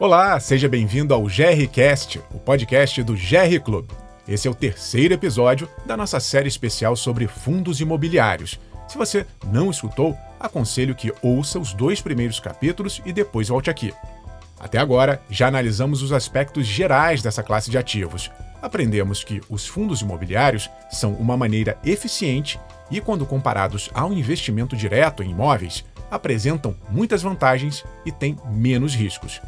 Olá, 0.00 0.40
seja 0.40 0.66
bem-vindo 0.66 1.12
ao 1.12 1.24
GRCast, 1.24 2.22
o 2.32 2.38
podcast 2.38 3.02
do 3.02 3.12
GR 3.12 3.62
Club. 3.62 3.90
Esse 4.26 4.48
é 4.48 4.50
o 4.50 4.54
terceiro 4.54 5.12
episódio 5.12 5.68
da 5.84 5.94
nossa 5.94 6.18
série 6.18 6.48
especial 6.48 6.96
sobre 6.96 7.26
fundos 7.26 7.82
imobiliários. 7.82 8.58
Se 8.88 8.96
você 8.96 9.26
não 9.52 9.70
escutou, 9.70 10.16
aconselho 10.40 10.94
que 10.94 11.12
ouça 11.20 11.58
os 11.58 11.74
dois 11.74 12.00
primeiros 12.00 12.40
capítulos 12.40 13.02
e 13.04 13.12
depois 13.12 13.48
volte 13.48 13.68
aqui. 13.68 13.92
Até 14.58 14.78
agora, 14.78 15.20
já 15.28 15.48
analisamos 15.48 16.00
os 16.00 16.12
aspectos 16.12 16.66
gerais 16.66 17.20
dessa 17.20 17.42
classe 17.42 17.70
de 17.70 17.76
ativos. 17.76 18.30
Aprendemos 18.62 19.22
que 19.22 19.42
os 19.50 19.66
fundos 19.66 20.00
imobiliários 20.00 20.70
são 20.90 21.12
uma 21.12 21.36
maneira 21.36 21.78
eficiente 21.84 22.58
e, 22.90 23.02
quando 23.02 23.26
comparados 23.26 23.90
ao 23.92 24.14
investimento 24.14 24.74
direto 24.74 25.22
em 25.22 25.32
imóveis, 25.32 25.84
apresentam 26.10 26.74
muitas 26.88 27.20
vantagens 27.20 27.84
e 28.06 28.10
têm 28.10 28.38
menos 28.50 28.94
riscos. 28.94 29.42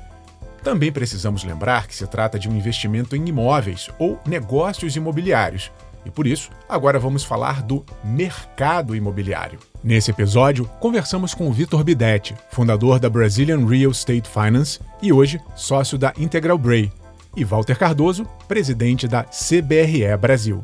Também 0.63 0.93
precisamos 0.93 1.43
lembrar 1.43 1.89
que 1.89 1.95
se 1.95 2.07
trata 2.07 2.39
de 2.39 2.49
um 2.49 2.55
investimento 2.55 3.17
em 3.17 3.29
imóveis 3.29 3.91
ou 3.99 4.21
negócios 4.27 4.95
imobiliários. 4.95 5.73
E 6.05 6.11
por 6.11 6.27
isso, 6.27 6.51
agora 6.69 6.99
vamos 6.99 7.25
falar 7.25 7.63
do 7.63 7.85
mercado 8.03 8.95
imobiliário. 8.95 9.59
Nesse 9.83 10.11
episódio, 10.11 10.65
conversamos 10.81 11.35
com 11.35 11.49
o 11.49 11.53
Vitor 11.53 11.83
Bidetti, 11.83 12.35
fundador 12.51 12.99
da 12.99 13.11
Brazilian 13.11 13.67
Real 13.67 13.91
Estate 13.91 14.29
Finance 14.29 14.81
e 15.01 15.13
hoje 15.13 15.41
sócio 15.57 15.99
da 15.99 16.13
Integral 16.17 16.59
Bray, 16.59 16.93
e 17.37 17.45
Walter 17.45 17.79
Cardoso, 17.79 18.25
presidente 18.47 19.09
da 19.09 19.25
CBRE 19.25 20.17
Brasil. 20.21 20.63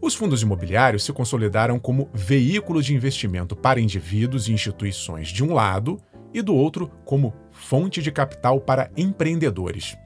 Os 0.00 0.14
fundos 0.14 0.42
imobiliários 0.42 1.04
se 1.04 1.12
consolidaram 1.12 1.78
como 1.78 2.08
veículo 2.14 2.82
de 2.82 2.94
investimento 2.94 3.54
para 3.54 3.80
indivíduos 3.80 4.48
e 4.48 4.52
instituições 4.52 5.28
de 5.28 5.44
um 5.44 5.52
lado 5.52 6.00
e 6.32 6.42
do 6.42 6.54
outro 6.54 6.90
como 7.04 7.34
fonte 7.58 8.00
de 8.00 8.10
capital 8.10 8.60
para 8.60 8.90
empreendedores. 8.96 9.96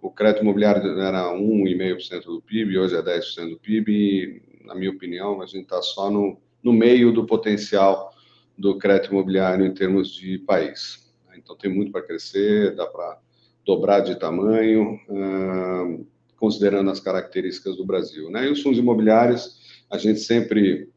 O 0.00 0.10
crédito 0.10 0.42
imobiliário 0.42 0.98
era 1.00 1.32
1,5% 1.34 2.24
do 2.24 2.40
PIB, 2.40 2.78
hoje 2.78 2.96
é 2.96 3.02
10% 3.02 3.50
do 3.50 3.58
PIB, 3.58 3.92
e, 3.92 4.64
na 4.64 4.74
minha 4.74 4.90
opinião, 4.90 5.42
a 5.42 5.46
gente 5.46 5.64
está 5.64 5.82
só 5.82 6.10
no, 6.10 6.40
no 6.62 6.72
meio 6.72 7.12
do 7.12 7.26
potencial 7.26 8.10
do 8.56 8.78
crédito 8.78 9.12
imobiliário 9.12 9.66
em 9.66 9.74
termos 9.74 10.14
de 10.14 10.38
país. 10.38 11.10
Então, 11.36 11.56
tem 11.56 11.70
muito 11.70 11.92
para 11.92 12.02
crescer, 12.02 12.74
dá 12.74 12.86
para 12.86 13.18
dobrar 13.66 14.00
de 14.00 14.18
tamanho, 14.18 14.98
uh, 15.08 16.06
considerando 16.36 16.90
as 16.90 17.00
características 17.00 17.76
do 17.76 17.84
Brasil. 17.84 18.30
Né? 18.30 18.46
E 18.46 18.50
os 18.50 18.62
fundos 18.62 18.78
imobiliários, 18.78 19.84
a 19.90 19.98
gente 19.98 20.20
sempre 20.20 20.88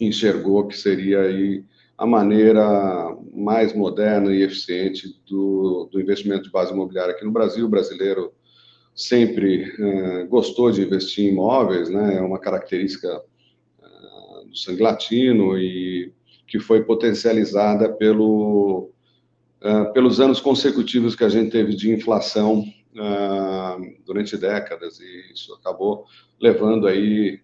enxergou 0.00 0.66
que 0.66 0.76
seria 0.76 1.20
aí 1.20 1.64
a 2.00 2.06
maneira 2.06 3.14
mais 3.30 3.74
moderna 3.74 4.34
e 4.34 4.42
eficiente 4.42 5.20
do, 5.28 5.86
do 5.92 6.00
investimento 6.00 6.44
de 6.44 6.50
base 6.50 6.72
imobiliária 6.72 7.12
aqui 7.14 7.26
no 7.26 7.30
Brasil. 7.30 7.66
O 7.66 7.68
brasileiro 7.68 8.32
sempre 8.94 9.64
uh, 9.64 10.26
gostou 10.26 10.70
de 10.70 10.80
investir 10.80 11.26
em 11.26 11.32
imóveis, 11.32 11.90
né? 11.90 12.16
é 12.16 12.22
uma 12.22 12.38
característica 12.38 13.18
uh, 13.18 14.48
do 14.48 14.56
sangue 14.56 14.82
latino 14.82 15.58
e 15.58 16.10
que 16.48 16.58
foi 16.58 16.82
potencializada 16.84 17.92
pelo, 17.92 18.90
uh, 19.60 19.92
pelos 19.92 20.20
anos 20.20 20.40
consecutivos 20.40 21.14
que 21.14 21.24
a 21.24 21.28
gente 21.28 21.50
teve 21.50 21.76
de 21.76 21.92
inflação 21.92 22.64
durante 24.04 24.36
décadas 24.36 24.98
e 24.98 25.32
isso 25.32 25.54
acabou 25.54 26.06
levando 26.40 26.88
aí 26.88 27.38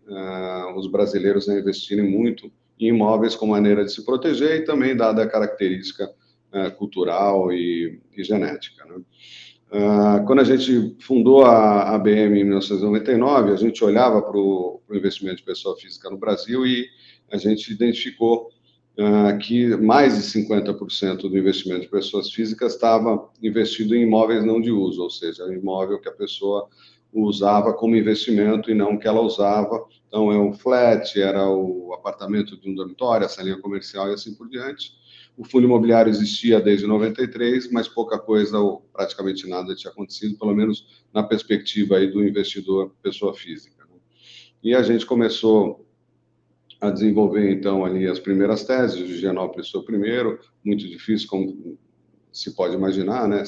os 0.74 0.90
brasileiros 0.90 1.48
a 1.48 1.56
investirem 1.56 2.04
muito 2.04 2.50
imóveis 2.78 3.34
como 3.34 3.52
maneira 3.52 3.84
de 3.84 3.92
se 3.92 4.04
proteger 4.04 4.60
e 4.60 4.64
também 4.64 4.96
dada 4.96 5.22
a 5.22 5.28
característica 5.28 6.10
uh, 6.52 6.70
cultural 6.76 7.52
e, 7.52 8.00
e 8.16 8.24
genética. 8.24 8.84
Né? 8.84 8.96
Uh, 9.68 10.24
quando 10.26 10.40
a 10.40 10.44
gente 10.44 10.96
fundou 11.00 11.44
a 11.44 11.94
ABM 11.94 12.38
em 12.38 12.44
1999, 12.44 13.52
a 13.52 13.56
gente 13.56 13.82
olhava 13.84 14.22
para 14.22 14.36
o 14.36 14.80
investimento 14.92 15.38
de 15.38 15.42
pessoa 15.42 15.76
física 15.76 16.08
no 16.08 16.18
Brasil 16.18 16.64
e 16.66 16.86
a 17.32 17.36
gente 17.36 17.72
identificou 17.72 18.48
uh, 18.96 19.36
que 19.38 19.76
mais 19.76 20.16
de 20.16 20.40
50% 20.40 21.22
do 21.22 21.36
investimento 21.36 21.82
de 21.82 21.88
pessoas 21.88 22.30
físicas 22.30 22.74
estava 22.74 23.28
investido 23.42 23.94
em 23.94 24.02
imóveis 24.02 24.44
não 24.44 24.60
de 24.60 24.70
uso, 24.70 25.02
ou 25.02 25.10
seja, 25.10 25.42
imóvel 25.52 26.00
que 26.00 26.08
a 26.08 26.12
pessoa 26.12 26.68
usava 27.22 27.72
como 27.72 27.96
investimento 27.96 28.70
e 28.70 28.74
não 28.74 28.98
que 28.98 29.08
ela 29.08 29.20
usava. 29.20 29.84
Então, 30.06 30.30
é 30.30 30.38
um 30.38 30.52
flat, 30.52 31.20
era 31.20 31.48
o 31.48 31.92
apartamento 31.94 32.60
de 32.60 32.70
um 32.70 32.74
dormitório, 32.74 33.26
a 33.26 33.28
salinha 33.28 33.58
comercial 33.60 34.10
e 34.10 34.14
assim 34.14 34.34
por 34.34 34.48
diante. 34.48 34.92
O 35.36 35.44
fundo 35.44 35.66
imobiliário 35.66 36.10
existia 36.10 36.60
desde 36.60 36.86
93, 36.86 37.70
mas 37.70 37.88
pouca 37.88 38.18
coisa 38.18 38.58
ou 38.58 38.80
praticamente 38.92 39.48
nada 39.48 39.74
tinha 39.74 39.90
acontecido, 39.90 40.38
pelo 40.38 40.54
menos 40.54 41.04
na 41.12 41.22
perspectiva 41.22 41.96
aí 41.96 42.10
do 42.10 42.24
investidor 42.24 42.94
pessoa 43.02 43.34
física. 43.34 43.84
Né? 43.84 43.98
E 44.62 44.74
a 44.74 44.82
gente 44.82 45.04
começou 45.04 45.86
a 46.80 46.90
desenvolver, 46.90 47.50
então, 47.50 47.84
ali 47.84 48.06
as 48.06 48.18
primeiras 48.18 48.64
teses, 48.64 49.00
o 49.00 49.06
Gianópolis 49.16 49.70
foi 49.70 49.80
o 49.80 49.84
primeiro, 49.84 50.38
muito 50.64 50.86
difícil, 50.86 51.28
como 51.28 51.78
se 52.32 52.54
pode 52.54 52.74
imaginar, 52.74 53.26
né? 53.26 53.42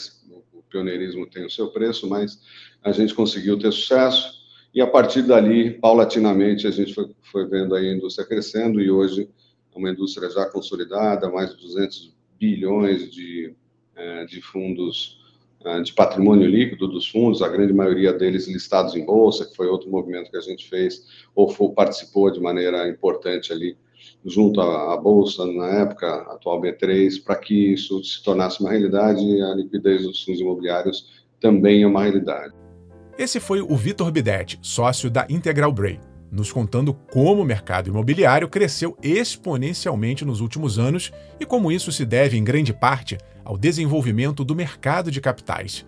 Pioneirismo 0.69 1.27
tem 1.27 1.45
o 1.45 1.51
seu 1.51 1.69
preço, 1.69 2.09
mas 2.09 2.41
a 2.83 2.93
gente 2.93 3.15
conseguiu 3.15 3.59
ter 3.59 3.73
sucesso. 3.73 4.39
E 4.75 4.81
a 4.81 4.87
partir 4.87 5.23
dali, 5.23 5.73
paulatinamente, 5.73 6.67
a 6.67 6.71
gente 6.71 6.95
foi, 6.95 7.11
foi 7.23 7.47
vendo 7.49 7.75
a 7.75 7.83
indústria 7.83 8.27
crescendo 8.27 8.81
e 8.81 8.91
hoje 8.91 9.29
é 9.75 9.79
uma 9.79 9.91
indústria 9.91 10.29
já 10.31 10.47
consolidada, 10.47 11.31
mais 11.31 11.51
de 11.51 11.63
200 11.63 12.15
bilhões 12.39 13.11
de, 13.11 13.55
é, 13.97 14.25
de 14.25 14.41
fundos, 14.41 15.19
é, 15.65 15.81
de 15.81 15.93
patrimônio 15.93 16.47
líquido 16.47 16.87
dos 16.87 17.09
fundos, 17.09 17.43
a 17.43 17.49
grande 17.49 17.73
maioria 17.73 18.13
deles 18.13 18.47
listados 18.47 18.95
em 18.95 19.05
bolsa, 19.05 19.47
que 19.47 19.57
foi 19.57 19.67
outro 19.67 19.91
movimento 19.91 20.31
que 20.31 20.37
a 20.37 20.43
gente 20.43 20.69
fez, 20.69 21.27
ou 21.35 21.49
foi, 21.49 21.71
participou 21.71 22.31
de 22.31 22.41
maneira 22.41 22.89
importante 22.89 23.53
ali 23.53 23.77
junto 24.25 24.61
à, 24.61 24.95
à 24.95 24.97
Bolsa, 24.97 25.45
na 25.47 25.67
época, 25.81 26.07
atual 26.33 26.61
B3, 26.61 27.23
para 27.23 27.37
que 27.37 27.73
isso 27.73 28.03
se 28.05 28.23
tornasse 28.23 28.61
uma 28.61 28.71
realidade 28.71 29.21
e 29.21 29.43
a 29.43 29.55
liquidez 29.55 30.03
dos 30.03 30.23
fundos 30.23 30.41
imobiliários 30.41 31.27
também 31.41 31.83
é 31.83 31.87
uma 31.87 32.03
realidade. 32.03 32.53
Esse 33.19 33.41
foi 33.41 33.61
o 33.61 33.77
Vitor 33.77 34.11
Bidetti, 34.13 34.59
sócio 34.63 35.11
da 35.11 35.27
Integral 35.29 35.73
Bray, 35.73 35.99
nos 36.31 36.53
contando 36.53 36.95
como 36.95 37.43
o 37.43 37.45
mercado 37.45 37.89
imobiliário 37.89 38.49
cresceu 38.49 38.97
exponencialmente 39.03 40.25
nos 40.25 40.41
últimos 40.41 40.79
anos 40.79 41.11
e 41.41 41.47
como 41.47 41.73
isso 41.73 41.91
se 41.91 42.05
deve, 42.05 42.37
em 42.37 42.45
grande 42.45 42.73
parte, 42.73 43.19
ao 43.45 43.57
desenvolvimento 43.57 44.45
do 44.45 44.55
mercado 44.55 45.11
de 45.11 45.21
capitais. 45.21 45.85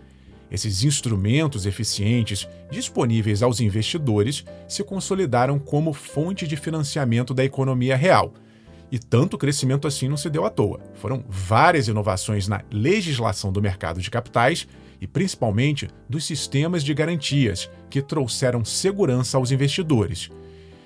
Esses 0.50 0.82
instrumentos 0.82 1.64
eficientes 1.64 2.48
disponíveis 2.70 3.42
aos 3.42 3.60
investidores 3.60 4.44
se 4.66 4.82
consolidaram 4.82 5.58
como 5.58 5.92
fonte 5.92 6.46
de 6.46 6.56
financiamento 6.56 7.32
da 7.32 7.44
economia 7.44 7.96
real. 7.96 8.34
E 8.90 8.98
tanto 8.98 9.38
crescimento 9.38 9.86
assim 9.86 10.08
não 10.08 10.16
se 10.16 10.28
deu 10.28 10.44
à 10.44 10.50
toa. 10.50 10.80
Foram 10.94 11.24
várias 11.28 11.86
inovações 11.86 12.48
na 12.48 12.62
legislação 12.72 13.52
do 13.52 13.62
mercado 13.62 14.00
de 14.00 14.10
capitais 14.10 14.66
e 15.00 15.06
principalmente 15.06 15.88
dos 16.08 16.24
sistemas 16.24 16.82
de 16.82 16.92
garantias, 16.92 17.70
que 17.88 18.02
trouxeram 18.02 18.64
segurança 18.64 19.38
aos 19.38 19.52
investidores. 19.52 20.28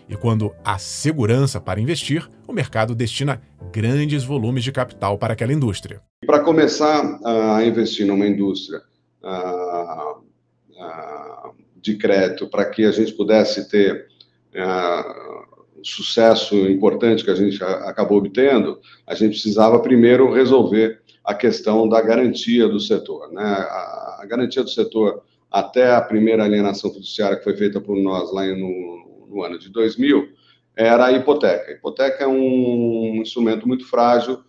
E 0.06 0.14
quando 0.16 0.52
há 0.62 0.76
segurança 0.76 1.58
para 1.58 1.80
investir, 1.80 2.30
o 2.46 2.52
mercado 2.52 2.94
destina 2.94 3.40
grandes 3.72 4.22
volumes 4.22 4.62
de 4.62 4.70
capital 4.70 5.16
para 5.16 5.32
aquela 5.32 5.52
indústria. 5.52 6.02
Para 6.26 6.40
começar 6.40 7.18
a 7.24 7.64
investir 7.64 8.06
numa 8.06 8.26
indústria 8.26 8.82
uh, 9.24 10.20
uh, 10.20 11.54
de 11.76 11.96
crédito, 11.96 12.46
para 12.46 12.64
que 12.66 12.84
a 12.84 12.92
gente 12.92 13.12
pudesse 13.12 13.68
ter 13.68 14.06
uh, 14.54 15.44
sucesso 15.82 16.54
importante 16.68 17.24
que 17.24 17.30
a 17.30 17.34
gente 17.34 17.62
acabou 17.62 18.18
obtendo, 18.18 18.80
a 19.06 19.14
gente 19.14 19.32
precisava 19.32 19.80
primeiro 19.80 20.32
resolver 20.32 21.00
a 21.24 21.34
questão 21.34 21.88
da 21.88 22.00
garantia 22.00 22.68
do 22.68 22.78
setor. 22.78 23.32
Né? 23.32 23.42
A, 23.42 24.18
a, 24.20 24.26
garantia 24.26 24.62
do 24.62 24.70
setor, 24.70 25.22
até 25.50 25.94
a 25.94 26.00
primeira 26.00 26.44
alienação 26.44 26.92
fiduciária 26.92 27.36
que 27.36 27.44
foi 27.44 27.56
feita 27.56 27.80
por 27.80 27.96
nós 27.96 28.32
lá 28.32 28.44
no, 28.46 29.26
no 29.28 29.42
ano 29.42 29.58
de 29.58 29.70
2000, 29.70 30.28
era 30.76 31.06
a 31.06 31.12
hipoteca. 31.12 31.70
A 31.70 31.74
hipoteca 31.74 32.24
é 32.24 32.26
um 32.26 33.16
instrumento 33.16 33.66
muito 33.66 33.86
frágil, 33.86 34.42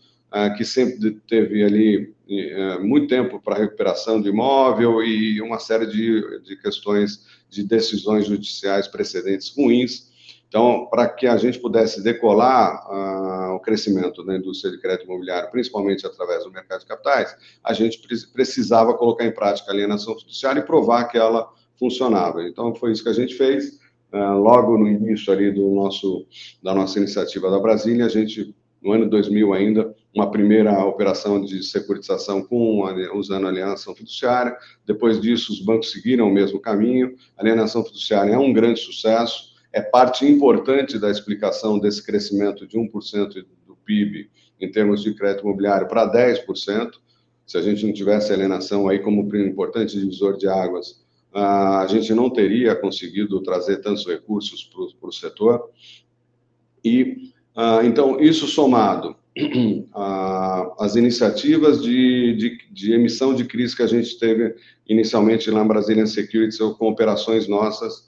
que 0.58 0.66
sempre 0.66 1.12
teve 1.28 1.64
ali 1.64 2.14
é, 2.30 2.80
muito 2.80 3.08
tempo 3.08 3.40
para 3.40 3.58
recuperação 3.58 4.22
de 4.22 4.30
imóvel 4.30 5.02
e 5.04 5.42
uma 5.42 5.60
série 5.60 5.86
de, 5.86 6.42
de 6.42 6.56
questões 6.62 7.26
de 7.50 7.64
decisões 7.64 8.26
judiciais 8.26 8.88
precedentes 8.88 9.54
ruins 9.56 10.14
então, 10.56 10.86
para 10.90 11.10
que 11.10 11.28
a 11.28 11.36
gente 11.36 11.60
pudesse 11.60 12.02
decolar 12.02 12.88
uh, 12.88 13.56
o 13.56 13.60
crescimento 13.60 14.24
da 14.24 14.38
indústria 14.38 14.72
de 14.72 14.80
crédito 14.80 15.06
imobiliário, 15.06 15.52
principalmente 15.52 16.08
através 16.08 16.46
do 16.46 16.52
mercado 16.52 16.80
de 16.80 16.86
capitais, 16.86 17.36
a 17.62 17.74
gente 17.74 18.00
precisava 18.32 18.94
colocar 18.94 19.26
em 19.26 19.34
prática 19.34 19.70
a 19.70 19.74
alienação 19.74 20.18
fiduciária 20.18 20.62
e 20.62 20.66
provar 20.66 21.06
que 21.10 21.18
ela 21.18 21.52
funcionava. 21.78 22.42
Então, 22.44 22.74
foi 22.74 22.94
isso 22.94 23.04
que 23.04 23.10
a 23.10 23.14
gente 23.14 23.36
fez. 23.36 23.80
Uh, 24.14 24.38
logo 24.40 24.78
no 24.78 24.88
início 24.88 25.34
ali 25.34 25.52
do 25.52 25.70
nosso, 25.72 26.26
da 26.64 26.74
nossa 26.74 27.00
iniciativa 27.00 27.52
da 27.52 27.60
Brasília, 27.60 28.06
a 28.06 28.10
gente 28.10 28.56
no 28.82 28.92
ano 28.92 29.10
2000 29.10 29.54
ainda, 29.54 29.96
uma 30.14 30.32
primeira 30.32 30.86
operação 30.86 31.44
de 31.44 31.64
securitização 31.64 32.44
com 32.44 32.84
usando 33.14 33.48
alienação 33.48 33.96
fiduciária. 33.96 34.56
Depois 34.86 35.20
disso, 35.20 35.52
os 35.52 35.60
bancos 35.60 35.92
seguiram 35.92 36.28
o 36.28 36.34
mesmo 36.34 36.60
caminho. 36.60 37.16
A 37.38 37.42
alienação 37.42 37.84
fiduciária 37.84 38.34
é 38.34 38.38
um 38.38 38.54
grande 38.54 38.80
sucesso, 38.80 39.56
é 39.74 39.82
parte 39.82 40.26
importante 40.26 40.98
da 40.98 41.12
explicação 41.12 41.78
desse 41.78 42.06
crescimento 42.06 42.66
de 42.66 42.78
1% 42.78 43.46
do 43.68 43.76
PIB 43.84 44.30
em 44.62 44.72
termos 44.72 45.04
de 45.04 45.14
crédito 45.14 45.44
imobiliário 45.44 45.88
para 45.88 46.10
10%. 46.10 46.92
Se 47.46 47.58
a 47.58 47.62
gente 47.62 47.86
não 47.86 47.94
tivesse 47.94 48.32
a 48.32 48.36
alienação 48.36 48.88
aí 48.88 49.00
como 49.00 49.22
importante 49.36 50.00
divisor 50.00 50.38
de 50.38 50.48
águas, 50.48 51.04
a 51.34 51.86
gente 51.90 52.14
não 52.14 52.30
teria 52.30 52.74
conseguido 52.74 53.42
trazer 53.42 53.82
tantos 53.82 54.08
recursos 54.08 54.64
para 54.64 55.10
o 55.10 55.12
setor. 55.12 55.70
E 56.84 57.34
então 57.84 58.20
isso 58.20 58.48
somado 58.48 59.16
às 60.80 60.96
iniciativas 60.96 61.82
de, 61.82 62.36
de, 62.36 62.58
de, 62.72 62.94
emissão 62.94 63.34
de 63.34 63.46
crise 63.46 63.76
que 63.76 63.84
a 63.84 63.88
gente 63.88 64.18
teve 64.20 64.56
inicialmente 64.88 65.50
lá 65.50 65.64
em 65.64 65.68
Brazilian 65.68 66.06
Securities 66.06 66.58
com 66.78 66.90
operações 66.90 67.48
nossas 67.48 68.08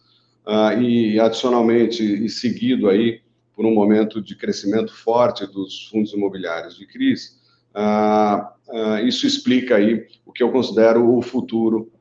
e 0.79 1.19
adicionalmente 1.19 2.03
e 2.03 2.29
seguido 2.29 2.89
aí 2.89 3.21
por 3.55 3.65
um 3.65 3.73
momento 3.73 4.21
de 4.21 4.35
crescimento 4.35 4.94
forte 4.95 5.45
dos 5.47 5.88
fundos 5.88 6.13
imobiliários 6.13 6.77
de 6.77 6.85
crise, 6.85 7.31
isso 9.05 9.25
explica 9.25 9.75
aí 9.75 10.05
o 10.25 10.31
que 10.31 10.43
eu 10.43 10.51
considero 10.51 11.17
o 11.17 11.21
futuro 11.21 11.91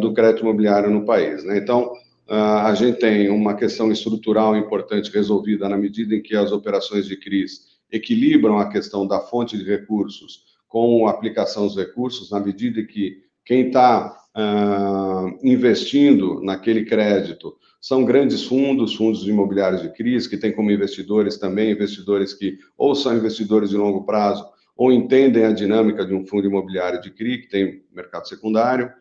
do 0.00 0.12
crédito 0.12 0.42
imobiliário 0.42 0.90
no 0.90 1.04
país. 1.04 1.44
Né? 1.44 1.58
Então, 1.58 1.92
a 2.28 2.74
gente 2.74 2.98
tem 2.98 3.30
uma 3.30 3.54
questão 3.54 3.90
estrutural 3.90 4.56
importante 4.56 5.10
resolvida 5.10 5.68
na 5.68 5.78
medida 5.78 6.14
em 6.14 6.22
que 6.22 6.36
as 6.36 6.52
operações 6.52 7.06
de 7.06 7.16
crise 7.16 7.60
equilibram 7.90 8.58
a 8.58 8.68
questão 8.68 9.06
da 9.06 9.18
fonte 9.20 9.56
de 9.56 9.64
recursos 9.64 10.44
com 10.68 11.06
a 11.06 11.10
aplicação 11.10 11.66
dos 11.66 11.76
recursos, 11.76 12.30
na 12.30 12.38
medida 12.38 12.80
em 12.80 12.86
que 12.86 13.22
quem 13.44 13.68
está 13.68 14.14
uh, 14.36 15.38
investindo 15.42 16.42
naquele 16.42 16.84
crédito 16.84 17.56
são 17.80 18.04
grandes 18.04 18.44
fundos, 18.44 18.94
fundos 18.94 19.26
imobiliários 19.26 19.80
de 19.80 19.88
crise, 19.88 20.28
que 20.28 20.36
têm 20.36 20.52
como 20.52 20.70
investidores 20.70 21.38
também 21.38 21.70
investidores 21.70 22.34
que 22.34 22.58
ou 22.76 22.94
são 22.94 23.16
investidores 23.16 23.70
de 23.70 23.76
longo 23.76 24.04
prazo 24.04 24.46
ou 24.76 24.92
entendem 24.92 25.44
a 25.44 25.52
dinâmica 25.52 26.04
de 26.04 26.14
um 26.14 26.26
fundo 26.26 26.46
imobiliário 26.46 27.00
de 27.00 27.10
CRI, 27.10 27.38
que 27.38 27.48
tem 27.48 27.82
mercado 27.90 28.28
secundário. 28.28 28.92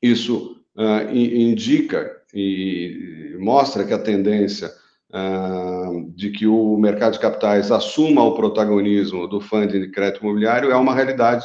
Isso 0.00 0.61
uh, 0.76 1.14
indica 1.14 2.10
e 2.34 3.36
mostra 3.38 3.84
que 3.84 3.92
a 3.92 3.98
tendência 3.98 4.70
uh, 5.12 6.10
de 6.14 6.30
que 6.30 6.46
o 6.46 6.76
mercado 6.76 7.14
de 7.14 7.18
capitais 7.18 7.70
assuma 7.70 8.22
o 8.22 8.34
protagonismo 8.34 9.26
do 9.28 9.40
funding 9.40 9.80
de 9.80 9.90
crédito 9.90 10.22
imobiliário 10.22 10.70
é 10.70 10.76
uma 10.76 10.94
realidade. 10.94 11.44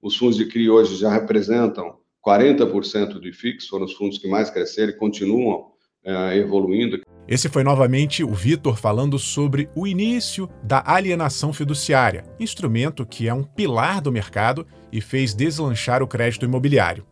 Os 0.00 0.16
fundos 0.16 0.36
de 0.36 0.46
CRI 0.46 0.70
hoje 0.70 0.96
já 0.96 1.10
representam 1.10 1.96
40% 2.24 3.14
do 3.14 3.28
IFIX, 3.28 3.66
foram 3.66 3.84
os 3.86 3.94
fundos 3.94 4.18
que 4.18 4.28
mais 4.28 4.50
cresceram 4.50 4.90
e 4.90 4.96
continuam 4.96 5.72
uh, 6.04 6.32
evoluindo. 6.34 7.00
Esse 7.26 7.48
foi 7.48 7.62
novamente 7.62 8.24
o 8.24 8.32
Vitor 8.32 8.78
falando 8.78 9.18
sobre 9.18 9.68
o 9.74 9.86
início 9.86 10.48
da 10.62 10.82
alienação 10.86 11.52
fiduciária, 11.52 12.24
instrumento 12.40 13.04
que 13.04 13.28
é 13.28 13.34
um 13.34 13.42
pilar 13.42 14.00
do 14.00 14.10
mercado 14.10 14.66
e 14.90 15.00
fez 15.00 15.34
deslanchar 15.34 16.02
o 16.02 16.06
crédito 16.06 16.46
imobiliário. 16.46 17.04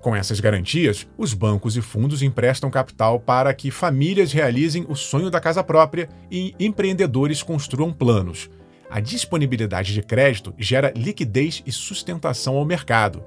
Com 0.00 0.14
essas 0.14 0.38
garantias, 0.38 1.08
os 1.18 1.34
bancos 1.34 1.76
e 1.76 1.82
fundos 1.82 2.22
emprestam 2.22 2.70
capital 2.70 3.18
para 3.18 3.52
que 3.52 3.70
famílias 3.70 4.32
realizem 4.32 4.86
o 4.88 4.94
sonho 4.94 5.28
da 5.28 5.40
casa 5.40 5.62
própria 5.64 6.08
e 6.30 6.54
empreendedores 6.58 7.42
construam 7.42 7.92
planos. 7.92 8.48
A 8.88 9.00
disponibilidade 9.00 9.92
de 9.92 10.00
crédito 10.00 10.54
gera 10.56 10.92
liquidez 10.96 11.62
e 11.66 11.72
sustentação 11.72 12.56
ao 12.56 12.64
mercado. 12.64 13.24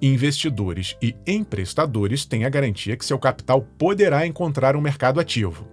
Investidores 0.00 0.96
e 1.02 1.16
emprestadores 1.26 2.24
têm 2.24 2.44
a 2.44 2.48
garantia 2.48 2.96
que 2.96 3.04
seu 3.04 3.18
capital 3.18 3.66
poderá 3.76 4.24
encontrar 4.24 4.76
um 4.76 4.80
mercado 4.80 5.18
ativo. 5.18 5.66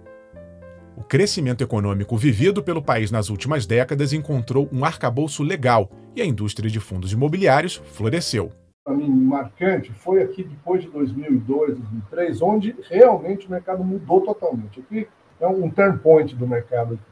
O 0.96 1.04
crescimento 1.04 1.62
econômico 1.62 2.16
vivido 2.16 2.62
pelo 2.64 2.82
país 2.82 3.12
nas 3.12 3.30
últimas 3.30 3.64
décadas 3.64 4.12
encontrou 4.12 4.68
um 4.72 4.84
arcabouço 4.84 5.44
legal 5.44 5.88
e 6.16 6.20
a 6.20 6.26
indústria 6.26 6.68
de 6.68 6.80
fundos 6.80 7.12
imobiliários 7.12 7.80
floresceu 7.92 8.50
para 8.86 8.94
mim, 8.94 9.10
marcante 9.10 9.92
foi 9.92 10.22
aqui 10.22 10.44
depois 10.44 10.80
de 10.80 10.88
2002, 10.90 11.76
2003, 11.76 12.40
onde 12.40 12.76
realmente 12.88 13.48
o 13.48 13.50
mercado 13.50 13.82
mudou 13.82 14.20
totalmente. 14.20 14.78
Aqui 14.78 15.08
é 15.40 15.46
um 15.48 15.68
turn 15.68 15.98
point 15.98 16.36
do 16.36 16.46
mercado, 16.46 16.94
aqui, 16.94 17.02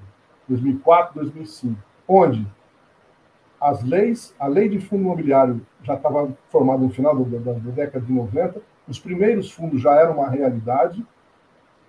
2004, 0.48 1.14
2005, 1.16 1.76
onde 2.06 2.46
as 3.60 3.82
leis, 3.82 4.32
a 4.38 4.46
lei 4.46 4.68
de 4.68 4.78
fundo 4.78 5.02
imobiliário 5.02 5.66
já 5.82 5.94
estava 5.94 6.32
formada 6.48 6.78
no 6.78 6.90
final 6.90 7.16
da, 7.24 7.38
da, 7.38 7.52
da 7.58 7.70
década 7.72 8.06
de 8.06 8.12
90, 8.12 8.62
os 8.86 9.00
primeiros 9.00 9.50
fundos 9.50 9.82
já 9.82 9.96
eram 9.96 10.18
uma 10.18 10.30
realidade, 10.30 11.04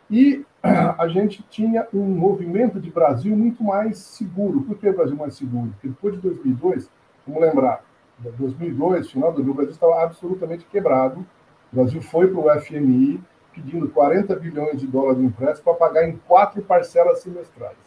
e 0.10 0.44
a 0.98 1.08
gente 1.08 1.44
tinha 1.44 1.88
um 1.94 2.06
movimento 2.06 2.80
de 2.80 2.90
Brasil 2.90 3.38
muito 3.38 3.64
mais 3.64 4.00
seguro. 4.00 4.64
Por 4.64 4.80
que 4.80 4.90
o 4.90 4.96
Brasil 4.96 5.16
mais 5.16 5.36
seguro? 5.36 5.70
Porque 5.74 5.90
depois 5.90 6.16
de 6.16 6.22
2002, 6.22 6.90
vamos 7.28 7.42
lembrar, 7.42 7.84
2002, 8.20 9.12
final 9.12 9.32
do 9.32 9.44
2000, 9.44 9.52
o 9.52 9.56
Brasil 9.56 9.74
estava 9.74 10.04
absolutamente 10.04 10.66
quebrado. 10.66 11.26
O 11.72 11.76
Brasil 11.76 12.02
foi 12.02 12.28
para 12.28 12.40
o 12.40 12.62
FMI 12.62 13.22
pedindo 13.54 13.90
40 13.90 14.36
bilhões 14.36 14.80
de 14.80 14.86
dólares 14.86 15.20
de 15.20 15.26
empréstimo 15.26 15.64
para 15.64 15.74
pagar 15.88 16.08
em 16.08 16.18
quatro 16.28 16.62
parcelas 16.62 17.22
semestrais. 17.22 17.78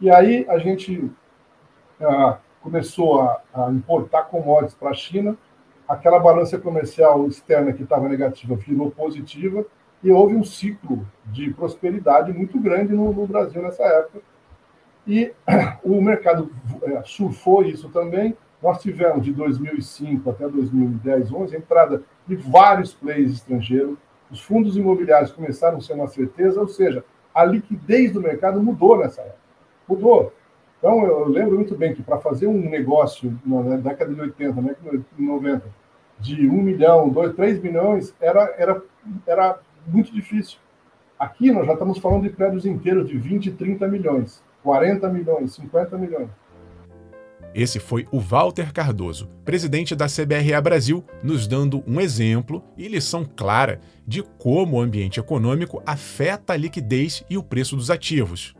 E 0.00 0.10
aí 0.10 0.46
a 0.48 0.58
gente 0.58 1.10
ah, 2.00 2.38
começou 2.62 3.20
a, 3.20 3.40
a, 3.52 3.70
importar 3.70 4.22
commodities 4.24 4.74
para 4.74 4.90
a 4.90 4.94
China, 4.94 5.36
aquela 5.86 6.18
balança 6.18 6.58
comercial 6.58 7.26
externa 7.26 7.72
que 7.72 7.82
estava 7.82 8.08
negativa 8.08 8.56
virou 8.56 8.90
positiva, 8.90 9.64
e 10.02 10.10
houve 10.10 10.34
um 10.34 10.42
ciclo 10.42 11.06
de 11.26 11.52
prosperidade 11.52 12.32
muito 12.32 12.58
grande 12.58 12.92
no, 12.92 13.12
no 13.12 13.26
Brasil 13.26 13.62
nessa 13.62 13.84
época. 13.84 14.20
E 15.06 15.32
o 15.84 16.00
mercado 16.00 16.50
é, 16.82 17.02
surfou 17.04 17.62
isso 17.64 17.88
também, 17.90 18.36
nós 18.62 18.80
tivemos 18.80 19.24
de 19.24 19.32
2005 19.32 20.30
até 20.30 20.48
2010, 20.48 21.32
11, 21.32 21.56
a 21.56 21.58
entrada 21.58 22.02
de 22.26 22.36
vários 22.36 22.94
players 22.94 23.32
estrangeiros. 23.32 23.98
Os 24.30 24.40
fundos 24.40 24.76
imobiliários 24.76 25.32
começaram 25.32 25.78
a 25.78 25.80
ser 25.80 25.94
uma 25.94 26.06
certeza, 26.06 26.60
ou 26.60 26.68
seja, 26.68 27.04
a 27.34 27.44
liquidez 27.44 28.12
do 28.12 28.20
mercado 28.20 28.62
mudou 28.62 28.98
nessa 28.98 29.20
época. 29.20 29.38
Mudou. 29.88 30.32
Então, 30.78 31.04
eu 31.04 31.28
lembro 31.28 31.56
muito 31.56 31.76
bem 31.76 31.94
que 31.94 32.02
para 32.02 32.18
fazer 32.18 32.46
um 32.46 32.68
negócio 32.68 33.36
na 33.44 33.76
década 33.76 34.14
de 34.14 34.20
80, 34.20 34.60
né, 34.60 34.76
90, 35.18 35.62
de 36.18 36.48
1 36.48 36.52
milhão, 36.62 37.08
2, 37.08 37.34
3 37.34 37.62
milhões, 37.62 38.14
era, 38.20 38.54
era, 38.56 38.82
era 39.26 39.58
muito 39.86 40.12
difícil. 40.12 40.58
Aqui 41.18 41.52
nós 41.52 41.66
já 41.66 41.74
estamos 41.74 41.98
falando 41.98 42.22
de 42.22 42.30
prédios 42.30 42.66
inteiros 42.66 43.08
de 43.08 43.16
20, 43.16 43.52
30 43.52 43.86
milhões, 43.88 44.42
40 44.62 45.08
milhões, 45.08 45.54
50 45.54 45.96
milhões. 45.98 46.28
Esse 47.54 47.78
foi 47.78 48.06
o 48.10 48.18
Walter 48.18 48.72
Cardoso, 48.72 49.28
presidente 49.44 49.94
da 49.94 50.06
CBRA 50.06 50.60
Brasil, 50.62 51.04
nos 51.22 51.46
dando 51.46 51.84
um 51.86 52.00
exemplo 52.00 52.64
e 52.78 52.88
lição 52.88 53.24
clara 53.24 53.80
de 54.06 54.22
como 54.38 54.76
o 54.76 54.80
ambiente 54.80 55.20
econômico 55.20 55.82
afeta 55.84 56.54
a 56.54 56.56
liquidez 56.56 57.22
e 57.28 57.36
o 57.36 57.42
preço 57.42 57.76
dos 57.76 57.90
ativos. 57.90 58.54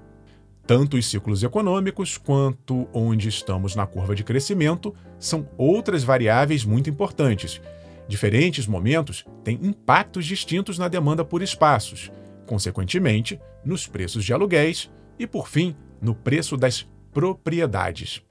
Tanto 0.67 0.97
os 0.97 1.07
ciclos 1.07 1.43
econômicos 1.43 2.19
quanto 2.19 2.87
onde 2.93 3.29
estamos 3.29 3.75
na 3.75 3.87
curva 3.87 4.15
de 4.15 4.23
crescimento 4.23 4.95
são 5.19 5.49
outras 5.57 6.05
variáveis 6.05 6.65
muito 6.65 6.91
importantes. 6.91 7.61
Diferentes 8.07 8.67
momentos 8.67 9.25
têm 9.43 9.59
impactos 9.63 10.27
distintos 10.27 10.79
na 10.79 10.87
demanda 10.87 11.25
por 11.25 11.43
espaços, 11.43 12.13
consequentemente, 12.47 13.41
nos 13.65 13.87
preços 13.87 14.23
de 14.25 14.35
aluguéis 14.35 14.91
e, 15.19 15.27
por 15.27 15.49
fim, 15.49 15.75
no 16.01 16.15
preço 16.15 16.57
das 16.57 16.87
propriedades. 17.13 18.23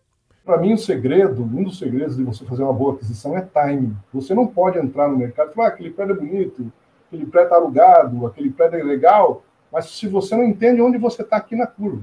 Para 0.44 0.58
mim, 0.58 0.74
o 0.74 0.78
segredo, 0.78 1.44
um 1.44 1.64
dos 1.64 1.78
segredos 1.78 2.18
de 2.18 2.24
você 2.24 2.44
fazer 2.46 2.64
uma 2.64 2.74
boa 2.74 2.96
aquisição 2.96 3.38
é 3.38 3.42
timing. 3.42 3.96
Você 4.12 4.34
não 4.34 4.48
pode 4.48 4.80
entrar 4.80 5.08
no 5.08 5.18
mercado 5.18 5.52
e 5.52 5.54
falar, 5.54 5.68
ah, 5.68 5.70
aquele 5.70 5.92
prédio 5.92 6.14
é 6.14 6.18
bonito, 6.18 6.74
aquele 7.08 7.28
prédio 7.28 7.48
está 7.48 7.56
alugado, 7.58 8.26
aquele 8.26 8.50
prédio 8.50 8.80
é 8.80 8.84
legal, 8.84 9.44
mas 9.72 9.86
se 9.86 10.08
você 10.08 10.36
não 10.36 10.44
entende 10.44 10.82
onde 10.82 10.98
você 10.98 11.22
está 11.22 11.38
aqui 11.38 11.56
na 11.56 11.68
curva. 11.68 12.02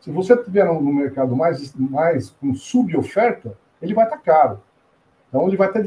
Se 0.00 0.10
você 0.10 0.34
estiver 0.34 0.64
no 0.64 0.80
mercado 0.92 1.36
mais, 1.36 1.74
mais 1.74 2.30
com 2.30 2.54
suboferta, 2.54 3.56
ele 3.82 3.92
vai 3.92 4.04
estar 4.04 4.16
tá 4.16 4.22
caro. 4.22 4.62
Então, 5.28 5.46
ele 5.46 5.56
vai 5.56 5.70
ter 5.70 5.82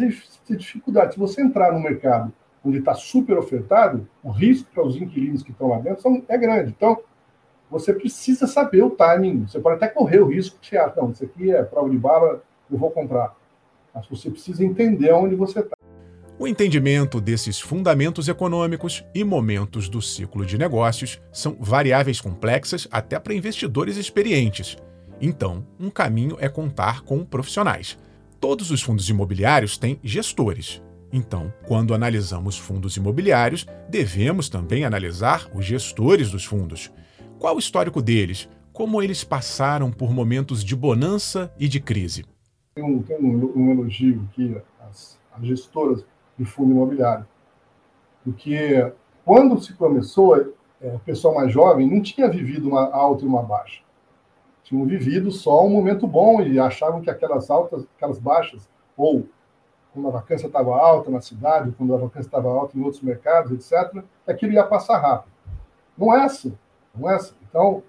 dificuldade. 0.49 1.13
Se 1.13 1.19
você 1.19 1.41
entrar 1.41 1.71
no 1.71 1.79
mercado 1.79 2.31
onde 2.63 2.79
está 2.79 2.93
super 2.93 3.37
ofertado, 3.37 4.07
o 4.21 4.29
risco 4.29 4.69
para 4.73 4.85
os 4.85 4.95
inquilinos 4.95 5.41
que 5.41 5.51
estão 5.51 5.69
lá 5.69 5.79
dentro 5.79 6.01
são, 6.01 6.23
é 6.27 6.37
grande. 6.37 6.73
Então, 6.75 6.99
você 7.69 7.93
precisa 7.93 8.47
saber 8.47 8.83
o 8.83 8.89
timing. 8.89 9.45
Você 9.47 9.59
pode 9.59 9.75
até 9.75 9.87
correr 9.87 10.19
o 10.19 10.27
risco 10.27 10.57
de 10.61 10.77
achar, 10.77 10.95
não, 10.95 11.11
isso 11.11 11.23
aqui 11.23 11.51
é 11.51 11.61
prova 11.63 11.89
de 11.89 11.97
bala, 11.97 12.43
eu 12.71 12.77
vou 12.77 12.91
comprar. 12.91 13.35
Mas 13.93 14.07
você 14.07 14.29
precisa 14.29 14.63
entender 14.63 15.11
onde 15.13 15.35
você 15.35 15.59
está. 15.59 15.75
O 16.37 16.47
entendimento 16.47 17.19
desses 17.19 17.59
fundamentos 17.59 18.29
econômicos 18.29 19.03
e 19.13 19.25
momentos 19.25 19.89
do 19.89 20.01
ciclo 20.01 20.45
de 20.45 20.57
negócios 20.57 21.21
são 21.33 21.57
variáveis 21.59 22.21
complexas 22.21 22.87
até 22.89 23.19
para 23.19 23.33
investidores 23.33 23.97
experientes. 23.97 24.77
Então, 25.19 25.65
um 25.77 25.89
caminho 25.89 26.37
é 26.39 26.47
contar 26.47 27.01
com 27.01 27.25
profissionais. 27.25 27.97
Todos 28.39 28.71
os 28.71 28.81
fundos 28.81 29.09
imobiliários 29.09 29.77
têm 29.77 29.99
gestores. 30.01 30.81
Então, 31.11 31.53
quando 31.67 31.93
analisamos 31.93 32.57
fundos 32.57 32.95
imobiliários, 32.95 33.65
devemos 33.89 34.47
também 34.47 34.85
analisar 34.85 35.49
os 35.53 35.65
gestores 35.65 36.31
dos 36.31 36.45
fundos. 36.45 36.89
Qual 37.39 37.55
o 37.55 37.59
histórico 37.59 38.01
deles? 38.01 38.49
Como 38.73 39.01
eles 39.01 39.23
passaram 39.23 39.91
por 39.91 40.13
momentos 40.13 40.63
de 40.63 40.75
bonança 40.75 41.51
e 41.57 41.67
de 41.67 41.79
crise? 41.79 42.25
Tem 42.75 42.83
um, 42.83 43.01
tem 43.01 43.17
um, 43.17 43.51
um 43.55 43.71
elogio 43.71 44.27
aqui 44.29 44.61
às, 44.81 45.17
às 45.31 45.45
gestoras 45.45 46.05
de 46.37 46.45
fundo 46.45 46.71
imobiliário, 46.71 47.25
porque 48.23 48.91
quando 49.25 49.59
se 49.61 49.73
começou, 49.73 50.53
é, 50.81 50.95
o 50.95 50.99
pessoal 50.99 51.35
mais 51.35 51.51
jovem 51.51 51.89
não 51.89 52.01
tinha 52.01 52.29
vivido 52.29 52.69
uma 52.69 52.89
alta 52.91 53.25
e 53.25 53.27
uma 53.27 53.43
baixa 53.43 53.81
tinham 54.69 54.85
vivido 54.85 55.31
só 55.31 55.65
um 55.65 55.69
momento 55.69 56.05
bom 56.05 56.41
e 56.41 56.59
achavam 56.59 57.01
que 57.01 57.09
aquelas 57.09 57.49
altas, 57.49 57.87
aquelas 57.97 58.19
baixas, 58.19 58.69
ou 58.95 59.27
quando 59.91 60.07
a 60.07 60.11
vacância 60.11 60.45
estava 60.45 60.77
alta 60.77 61.09
na 61.09 61.19
cidade, 61.21 61.73
quando 61.75 61.95
a 61.95 61.97
vacância 61.97 62.27
estava 62.27 62.49
alta 62.49 62.77
em 62.77 62.83
outros 62.83 63.01
mercados, 63.01 63.51
etc., 63.51 64.03
aquilo 64.27 64.53
ia 64.53 64.63
passar 64.63 64.99
rápido. 64.99 65.31
Não 65.97 66.15
é 66.15 66.23
assim, 66.23 66.55
não 66.99 67.09
é. 67.09 67.19
Então, 67.49 67.83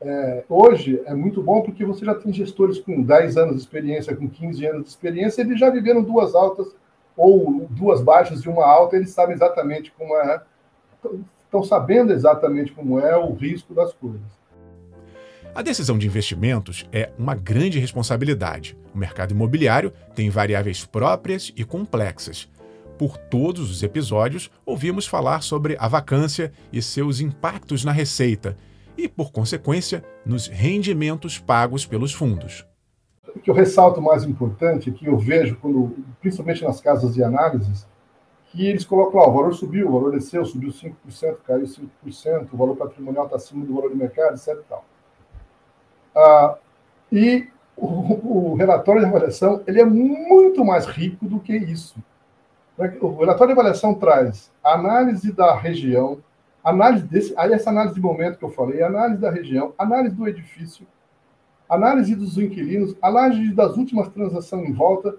é, 0.00 0.44
hoje 0.48 1.00
é 1.06 1.14
muito 1.14 1.42
bom 1.42 1.62
porque 1.62 1.84
você 1.84 2.04
já 2.04 2.14
tem 2.14 2.32
gestores 2.32 2.78
com 2.78 3.02
10 3.02 3.36
anos 3.36 3.56
de 3.56 3.60
experiência, 3.62 4.14
com 4.14 4.28
15 4.28 4.66
anos 4.66 4.82
de 4.84 4.88
experiência, 4.88 5.42
eles 5.42 5.58
já 5.58 5.70
viveram 5.70 6.02
duas 6.02 6.34
altas 6.34 6.74
ou 7.16 7.66
duas 7.70 8.02
baixas 8.02 8.40
e 8.40 8.48
uma 8.48 8.66
alta, 8.66 8.96
eles 8.96 9.10
sabem 9.10 9.34
exatamente 9.34 9.92
como 9.96 10.14
é, 10.16 10.42
estão 11.44 11.62
sabendo 11.62 12.12
exatamente 12.12 12.72
como 12.72 13.00
é 13.00 13.16
o 13.16 13.32
risco 13.32 13.72
das 13.72 13.92
coisas. 13.94 14.36
A 15.54 15.62
decisão 15.62 15.96
de 15.96 16.06
investimentos 16.06 16.86
é 16.92 17.10
uma 17.18 17.34
grande 17.34 17.78
responsabilidade. 17.78 18.76
O 18.94 18.98
mercado 18.98 19.30
imobiliário 19.30 19.90
tem 20.14 20.28
variáveis 20.28 20.84
próprias 20.84 21.50
e 21.56 21.64
complexas. 21.64 22.46
Por 22.98 23.18
todos 23.18 23.70
os 23.70 23.82
episódios, 23.82 24.50
ouvimos 24.64 25.06
falar 25.06 25.42
sobre 25.42 25.76
a 25.78 25.86
vacância 25.86 26.52
e 26.72 26.80
seus 26.80 27.20
impactos 27.20 27.84
na 27.84 27.92
receita 27.92 28.56
e, 28.96 29.06
por 29.06 29.30
consequência, 29.30 30.02
nos 30.24 30.46
rendimentos 30.46 31.38
pagos 31.38 31.84
pelos 31.84 32.14
fundos. 32.14 32.66
O 33.34 33.38
que 33.38 33.50
eu 33.50 33.54
ressalto 33.54 34.00
mais 34.00 34.24
importante, 34.24 34.90
que 34.90 35.06
eu 35.06 35.18
vejo, 35.18 35.56
quando, 35.56 35.94
principalmente 36.20 36.64
nas 36.64 36.80
casas 36.80 37.14
de 37.14 37.22
análises, 37.22 37.86
que 38.46 38.66
eles 38.66 38.84
colocam 38.84 39.20
lá, 39.20 39.28
o 39.28 39.32
valor 39.32 39.54
subiu, 39.54 39.88
o 39.88 39.92
valor 39.92 40.12
desceu, 40.12 40.44
subiu 40.46 40.70
5%, 40.70 41.36
caiu 41.46 41.66
5%, 41.66 42.48
o 42.50 42.56
valor 42.56 42.76
patrimonial 42.76 43.26
está 43.26 43.36
acima 43.36 43.64
do 43.64 43.74
valor 43.74 43.90
de 43.90 43.96
mercado, 43.96 44.34
etc. 44.34 44.58
Tal. 44.66 44.84
Ah, 46.14 46.56
e 47.12 47.46
o, 47.76 48.52
o, 48.52 48.54
relatório 48.54 49.02
de 49.02 49.06
avaliação 49.06 49.62
ele 49.66 49.80
é 49.80 49.84
muito 49.84 50.64
mais 50.64 50.86
rico 50.86 51.26
do 51.26 51.38
que 51.38 51.54
isso. 51.54 52.02
O 53.00 53.18
relatório 53.18 53.54
de 53.54 53.60
avaliação 53.60 53.94
traz 53.94 54.52
análise 54.62 55.32
da 55.32 55.54
região, 55.54 56.18
análise 56.62 57.04
desse, 57.04 57.34
aí 57.36 57.52
essa 57.52 57.70
análise 57.70 57.94
de 57.94 58.00
momento 58.00 58.38
que 58.38 58.44
eu 58.44 58.50
falei, 58.50 58.82
análise 58.82 59.20
da 59.20 59.30
região, 59.30 59.72
análise 59.78 60.14
do 60.14 60.28
edifício, 60.28 60.86
análise 61.68 62.14
dos 62.14 62.36
inquilinos, 62.36 62.94
análise 63.00 63.54
das 63.54 63.76
últimas 63.76 64.08
transações 64.08 64.68
em 64.68 64.72
volta, 64.72 65.16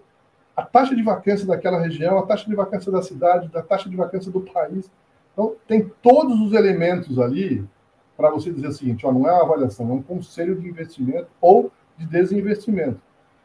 a 0.56 0.62
taxa 0.64 0.96
de 0.96 1.02
vacância 1.02 1.48
daquela 1.48 1.80
região, 1.80 2.18
a 2.20 2.26
taxa 2.26 2.48
de 2.48 2.56
vacância 2.56 2.92
da 2.92 3.02
cidade, 3.02 3.50
a 3.56 3.62
taxa 3.62 3.90
de 3.90 3.96
vacância 3.96 4.32
do 4.32 4.42
país. 4.42 4.90
Então, 5.34 5.56
tem 5.68 5.92
todos 6.02 6.40
os 6.40 6.54
elementos 6.54 7.20
ali 7.20 7.68
para 8.16 8.30
você 8.32 8.52
dizer 8.52 8.68
o 8.68 8.72
seguinte: 8.72 9.06
ó, 9.06 9.12
não 9.12 9.28
é 9.28 9.32
uma 9.32 9.44
avaliação, 9.44 9.90
é 9.90 9.94
um 9.94 10.02
conselho 10.02 10.60
de 10.60 10.68
investimento 10.68 11.28
ou 11.40 11.72
de 11.98 12.06
desinvestimento. 12.06 13.00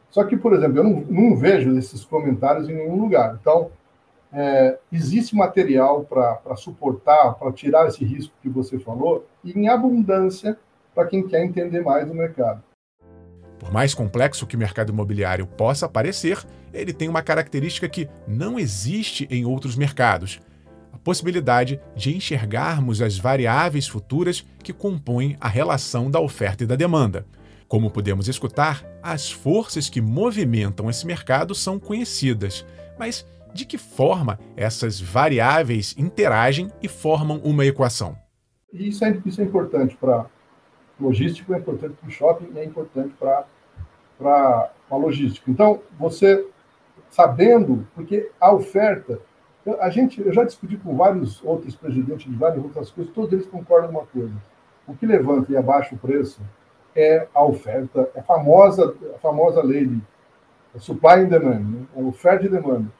Só 0.09 0.23
que, 0.23 0.37
por 0.37 0.53
exemplo, 0.53 0.79
eu 0.79 0.83
não, 0.83 1.01
não 1.01 1.35
vejo 1.35 1.77
esses 1.77 2.05
comentários 2.05 2.69
em 2.69 2.75
nenhum 2.75 2.99
lugar. 2.99 3.37
Então, 3.39 3.71
é, 4.33 4.77
existe 4.91 5.35
material 5.35 6.03
para 6.03 6.55
suportar, 6.55 7.35
para 7.35 7.51
tirar 7.51 7.87
esse 7.87 8.03
risco 8.03 8.33
que 8.41 8.49
você 8.49 8.79
falou, 8.79 9.25
e 9.43 9.51
em 9.51 9.67
abundância 9.67 10.57
para 10.93 11.07
quem 11.07 11.27
quer 11.27 11.43
entender 11.43 11.81
mais 11.81 12.07
do 12.07 12.13
mercado. 12.13 12.63
Por 13.59 13.71
mais 13.71 13.93
complexo 13.93 14.45
que 14.45 14.55
o 14.55 14.59
mercado 14.59 14.91
imobiliário 14.91 15.47
possa 15.47 15.87
parecer, 15.87 16.43
ele 16.73 16.91
tem 16.91 17.07
uma 17.07 17.21
característica 17.21 17.87
que 17.87 18.09
não 18.27 18.59
existe 18.59 19.27
em 19.31 19.45
outros 19.45 19.75
mercados 19.75 20.41
possibilidade 21.03 21.79
de 21.95 22.15
enxergarmos 22.15 23.01
as 23.01 23.17
variáveis 23.17 23.87
futuras 23.87 24.45
que 24.63 24.71
compõem 24.71 25.35
a 25.39 25.47
relação 25.47 26.09
da 26.09 26.19
oferta 26.19 26.63
e 26.63 26.67
da 26.67 26.75
demanda. 26.75 27.25
Como 27.67 27.91
podemos 27.91 28.27
escutar, 28.27 28.85
as 29.01 29.31
forças 29.31 29.89
que 29.89 30.01
movimentam 30.01 30.89
esse 30.89 31.05
mercado 31.05 31.53
são 31.53 31.79
conhecidas, 31.79 32.65
mas 32.97 33.25
de 33.53 33.65
que 33.65 33.77
forma 33.77 34.39
essas 34.55 34.99
variáveis 34.99 35.95
interagem 35.97 36.71
e 36.81 36.87
formam 36.87 37.37
uma 37.43 37.65
equação? 37.65 38.17
Isso 38.71 39.05
é, 39.05 39.17
isso 39.25 39.41
é 39.41 39.43
importante 39.43 39.95
para 39.95 40.25
logística, 40.99 41.55
é 41.55 41.59
importante 41.59 41.95
para 41.95 42.07
o 42.07 42.11
shopping 42.11 42.57
é 42.57 42.63
importante 42.63 43.13
para 43.19 43.45
a 44.89 44.95
logística. 44.95 45.49
Então, 45.49 45.81
você 45.97 46.47
sabendo, 47.09 47.87
porque 47.93 48.31
a 48.39 48.51
oferta 48.51 49.19
a 49.79 49.89
gente, 49.89 50.19
eu 50.21 50.33
já 50.33 50.43
discuti 50.43 50.75
com 50.77 50.95
vários 50.95 51.41
outros 51.43 51.75
presidentes 51.75 52.29
de 52.29 52.37
várias 52.37 52.63
outras 52.63 52.91
coisas, 52.91 53.13
todos 53.13 53.31
eles 53.31 53.45
concordam 53.45 53.91
uma 53.91 54.05
coisa. 54.05 54.33
O 54.85 54.93
que 54.93 55.05
levanta 55.05 55.51
e 55.51 55.57
abaixa 55.57 55.95
o 55.95 55.97
preço 55.97 56.41
é 56.95 57.27
a 57.33 57.43
oferta, 57.43 58.09
é 58.13 58.19
a 58.19 58.23
famosa, 58.23 58.93
a 59.15 59.19
famosa 59.19 59.63
lei 59.63 59.85
de 59.85 60.01
supply 60.79 61.21
and 61.21 61.29
demand, 61.29 61.59
né? 61.59 61.85
oferta 61.95 62.45
e 62.45 62.49
demanda. 62.49 62.91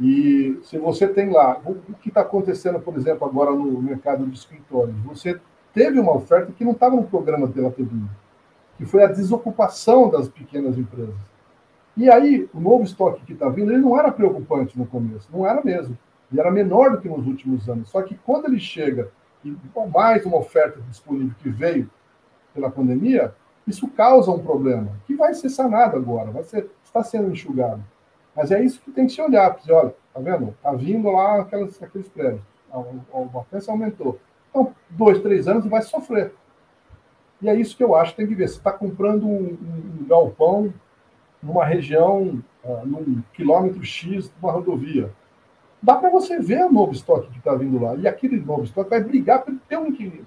E 0.00 0.58
se 0.62 0.78
você 0.78 1.08
tem 1.08 1.30
lá, 1.30 1.60
o, 1.64 1.74
que 1.94 2.08
está 2.08 2.20
acontecendo, 2.20 2.78
por 2.78 2.96
exemplo, 2.96 3.26
agora 3.26 3.50
no 3.50 3.82
mercado 3.82 4.26
de 4.26 4.36
escritórios, 4.36 4.96
você 5.00 5.40
teve 5.74 5.98
uma 5.98 6.14
oferta 6.14 6.52
que 6.52 6.64
não 6.64 6.72
estava 6.72 6.94
no 6.94 7.04
programa 7.04 7.48
pela 7.48 7.70
TV, 7.70 7.90
que 8.76 8.84
foi 8.84 9.02
a 9.02 9.08
desocupação 9.08 10.08
das 10.08 10.28
pequenas 10.28 10.78
empresas. 10.78 11.16
E 11.96 12.08
aí, 12.08 12.48
o 12.54 12.60
novo 12.60 12.84
estoque 12.84 13.24
que 13.24 13.32
está 13.32 13.48
vindo, 13.48 13.72
ele 13.72 13.82
não 13.82 13.98
era 13.98 14.12
preocupante 14.12 14.78
no 14.78 14.86
começo, 14.86 15.28
não 15.32 15.44
era 15.44 15.62
mesmo. 15.64 15.98
Ele 16.30 16.40
era 16.40 16.50
menor 16.50 16.92
do 16.92 17.00
que 17.00 17.08
nos 17.08 17.26
últimos 17.26 17.68
anos. 17.68 17.88
Só 17.88 18.02
que 18.02 18.14
quando 18.24 18.44
ele 18.44 18.60
chega, 18.60 19.10
e 19.44 19.56
mais 19.92 20.24
uma 20.24 20.36
oferta 20.36 20.80
disponível 20.88 21.34
que 21.42 21.48
veio 21.48 21.90
pela 22.54 22.70
pandemia, 22.70 23.34
isso 23.66 23.88
causa 23.88 24.30
um 24.30 24.38
problema, 24.38 24.92
que 25.06 25.14
vai 25.14 25.34
ser 25.34 25.48
sanado 25.48 25.96
agora, 25.96 26.30
vai 26.30 26.44
ser, 26.44 26.70
está 26.84 27.02
sendo 27.02 27.30
enxugado. 27.30 27.82
Mas 28.38 28.52
é 28.52 28.62
isso 28.62 28.80
que 28.80 28.92
tem 28.92 29.04
que 29.04 29.12
se 29.12 29.20
olhar, 29.20 29.52
porque, 29.52 29.72
olha, 29.72 29.92
tá 30.14 30.20
vendo? 30.20 30.50
Está 30.50 30.70
vindo 30.70 31.10
lá 31.10 31.40
aquelas, 31.40 31.82
aqueles 31.82 32.08
prédios, 32.08 32.40
a, 32.70 32.78
a 32.78 33.24
vacância 33.24 33.72
aumentou. 33.72 34.20
Então, 34.48 34.72
dois, 34.88 35.20
três 35.20 35.48
anos 35.48 35.66
vai 35.66 35.82
sofrer. 35.82 36.32
E 37.42 37.48
é 37.48 37.54
isso 37.56 37.76
que 37.76 37.82
eu 37.82 37.96
acho 37.96 38.12
que 38.12 38.18
tem 38.18 38.28
que 38.28 38.36
ver. 38.36 38.46
Você 38.46 38.58
está 38.58 38.70
comprando 38.70 39.26
um, 39.26 39.58
um 40.00 40.06
galpão 40.06 40.72
numa 41.42 41.64
região, 41.64 42.40
uh, 42.62 42.86
num 42.86 43.24
quilômetro 43.32 43.84
X 43.84 44.26
de 44.26 44.32
uma 44.40 44.52
rodovia. 44.52 45.10
Dá 45.82 45.96
para 45.96 46.08
você 46.08 46.38
ver 46.38 46.64
o 46.64 46.72
novo 46.72 46.92
estoque 46.92 47.32
que 47.32 47.38
está 47.38 47.56
vindo 47.56 47.82
lá. 47.82 47.96
E 47.96 48.06
aquele 48.06 48.38
novo 48.38 48.62
estoque 48.62 48.90
vai 48.90 49.02
brigar 49.02 49.42
para 49.42 49.52
ter 49.68 49.78
um 49.78 49.88
inquilino. 49.88 50.26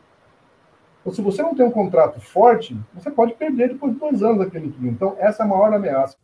Então, 1.00 1.14
se 1.14 1.22
você 1.22 1.42
não 1.42 1.56
tem 1.56 1.66
um 1.66 1.72
contrato 1.72 2.20
forte, 2.20 2.78
você 2.94 3.10
pode 3.10 3.36
perder 3.36 3.70
depois 3.70 3.94
de 3.94 4.00
dois 4.00 4.22
anos 4.22 4.42
aquele 4.42 4.68
inquilino. 4.68 4.92
Então, 4.92 5.16
essa 5.18 5.44
é 5.44 5.46
a 5.46 5.50
maior 5.50 5.74
ameaça. 5.74 6.18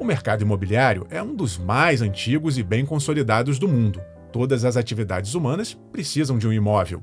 O 0.00 0.04
mercado 0.04 0.40
imobiliário 0.40 1.06
é 1.10 1.22
um 1.22 1.34
dos 1.34 1.58
mais 1.58 2.00
antigos 2.00 2.56
e 2.56 2.62
bem 2.62 2.86
consolidados 2.86 3.58
do 3.58 3.68
mundo. 3.68 4.00
Todas 4.32 4.64
as 4.64 4.74
atividades 4.74 5.34
humanas 5.34 5.78
precisam 5.92 6.38
de 6.38 6.48
um 6.48 6.52
imóvel. 6.54 7.02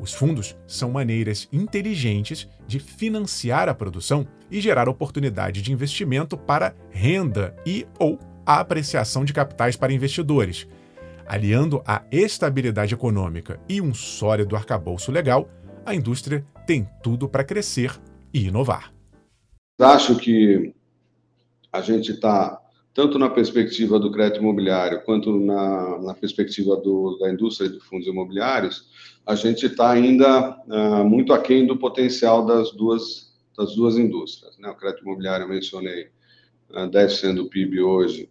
Os 0.00 0.14
fundos 0.14 0.56
são 0.66 0.90
maneiras 0.90 1.46
inteligentes 1.52 2.48
de 2.66 2.80
financiar 2.80 3.68
a 3.68 3.74
produção 3.74 4.26
e 4.50 4.58
gerar 4.58 4.88
oportunidade 4.88 5.60
de 5.60 5.70
investimento 5.70 6.34
para 6.34 6.74
renda 6.88 7.54
e 7.66 7.86
ou 7.98 8.18
a 8.46 8.58
apreciação 8.58 9.22
de 9.22 9.34
capitais 9.34 9.76
para 9.76 9.92
investidores. 9.92 10.66
Aliando 11.28 11.82
a 11.86 12.02
estabilidade 12.10 12.94
econômica 12.94 13.60
e 13.68 13.82
um 13.82 13.92
sólido 13.92 14.56
arcabouço 14.56 15.12
legal, 15.12 15.46
a 15.84 15.94
indústria 15.94 16.42
tem 16.66 16.88
tudo 17.02 17.28
para 17.28 17.44
crescer 17.44 18.00
e 18.32 18.46
inovar. 18.46 18.90
Acho 19.78 20.16
que 20.16 20.72
a 21.72 21.80
gente 21.80 22.12
está 22.12 22.60
tanto 22.92 23.18
na 23.18 23.30
perspectiva 23.30 23.98
do 23.98 24.10
crédito 24.10 24.40
imobiliário 24.40 25.02
quanto 25.04 25.38
na, 25.38 25.98
na 25.98 26.14
perspectiva 26.14 26.76
do, 26.76 27.16
da 27.18 27.30
indústria 27.30 27.70
de 27.70 27.78
fundos 27.80 28.06
imobiliários, 28.06 28.88
a 29.24 29.34
gente 29.34 29.66
está 29.66 29.90
ainda 29.90 30.58
uh, 30.66 31.04
muito 31.04 31.32
aquém 31.32 31.66
do 31.66 31.76
potencial 31.76 32.44
das 32.44 32.72
duas, 32.72 33.32
das 33.56 33.74
duas 33.76 33.96
indústrias. 33.96 34.58
Né? 34.58 34.68
O 34.68 34.74
crédito 34.74 35.02
imobiliário, 35.02 35.44
eu 35.44 35.48
mencionei, 35.48 36.04
uh, 36.70 36.78
ah, 36.78 36.88
10% 36.88 37.34
do 37.34 37.48
PIB 37.48 37.80
hoje, 37.80 38.28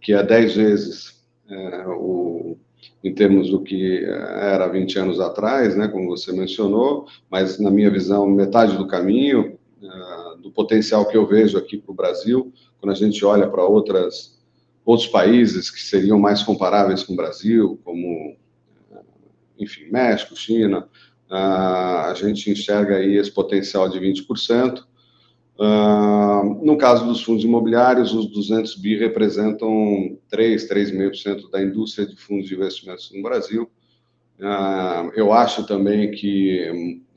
que 0.00 0.14
é 0.14 0.22
10 0.22 0.54
vezes 0.54 1.22
uh, 1.50 1.90
o, 1.90 2.58
em 3.04 3.12
termos 3.14 3.50
do 3.50 3.62
que 3.62 4.02
era 4.04 4.66
20 4.66 4.98
anos 4.98 5.20
atrás, 5.20 5.76
né, 5.76 5.88
como 5.88 6.08
você 6.08 6.32
mencionou, 6.32 7.06
mas, 7.30 7.58
na 7.58 7.70
minha 7.70 7.90
visão, 7.90 8.26
metade 8.26 8.78
do 8.78 8.86
caminho, 8.86 9.58
do 10.42 10.50
potencial 10.50 11.06
que 11.06 11.16
eu 11.16 11.26
vejo 11.26 11.56
aqui 11.56 11.78
para 11.78 11.92
o 11.92 11.94
Brasil, 11.94 12.52
quando 12.80 12.92
a 12.92 12.96
gente 12.96 13.24
olha 13.24 13.48
para 13.48 13.64
outras 13.64 14.38
outros 14.84 15.08
países 15.08 15.70
que 15.70 15.80
seriam 15.80 16.18
mais 16.18 16.42
comparáveis 16.42 17.02
com 17.02 17.12
o 17.12 17.16
Brasil, 17.16 17.78
como, 17.84 18.36
enfim, 19.58 19.84
México, 19.90 20.34
China, 20.34 20.88
a 21.30 22.12
gente 22.16 22.50
enxerga 22.50 22.96
aí 22.96 23.16
esse 23.16 23.30
potencial 23.30 23.88
de 23.88 24.00
20%. 24.00 24.82
no 26.62 26.76
caso 26.76 27.06
dos 27.06 27.22
fundos 27.22 27.44
imobiliários, 27.44 28.12
os 28.12 28.26
200 28.26 28.74
bi 28.76 28.96
representam 28.96 30.18
3, 30.28 30.68
3,5% 30.68 31.50
da 31.50 31.62
indústria 31.62 32.06
de 32.06 32.16
fundos 32.16 32.48
de 32.48 32.54
investimentos 32.54 33.12
no 33.14 33.22
Brasil. 33.22 33.70
Eu 35.14 35.32
acho 35.32 35.66
também 35.66 36.10
que 36.10 36.60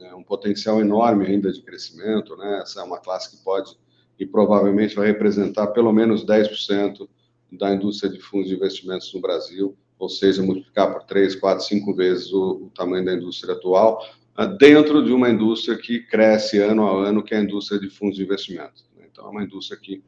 é 0.01 0.15
um 0.15 0.23
potencial 0.23 0.81
enorme 0.81 1.25
ainda 1.25 1.51
de 1.51 1.61
crescimento, 1.61 2.35
né? 2.35 2.59
Essa 2.61 2.81
é 2.81 2.83
uma 2.83 2.99
classe 2.99 3.35
que 3.35 3.43
pode 3.43 3.75
e 4.19 4.25
provavelmente 4.25 4.95
vai 4.95 5.07
representar 5.07 5.67
pelo 5.67 5.91
menos 5.91 6.25
10% 6.25 7.07
da 7.51 7.73
indústria 7.73 8.11
de 8.11 8.19
fundos 8.19 8.49
de 8.49 8.55
investimentos 8.55 9.13
no 9.13 9.21
Brasil, 9.21 9.77
ou 9.97 10.09
seja, 10.09 10.41
multiplicar 10.41 10.91
por 10.91 11.03
3, 11.03 11.35
4, 11.35 11.63
5 11.63 11.93
vezes 11.93 12.31
o, 12.31 12.65
o 12.65 12.71
tamanho 12.75 13.05
da 13.05 13.13
indústria 13.13 13.53
atual, 13.53 14.03
ah, 14.35 14.45
dentro 14.45 15.03
de 15.03 15.11
uma 15.11 15.29
indústria 15.29 15.77
que 15.77 15.99
cresce 15.99 16.59
ano 16.59 16.87
a 16.87 17.07
ano, 17.07 17.23
que 17.23 17.33
é 17.33 17.37
a 17.37 17.43
indústria 17.43 17.79
de 17.79 17.89
fundos 17.89 18.17
de 18.17 18.23
investimentos. 18.23 18.85
Né? 18.97 19.05
Então, 19.11 19.25
é 19.25 19.29
uma 19.29 19.43
indústria 19.43 19.79
que, 19.79 20.03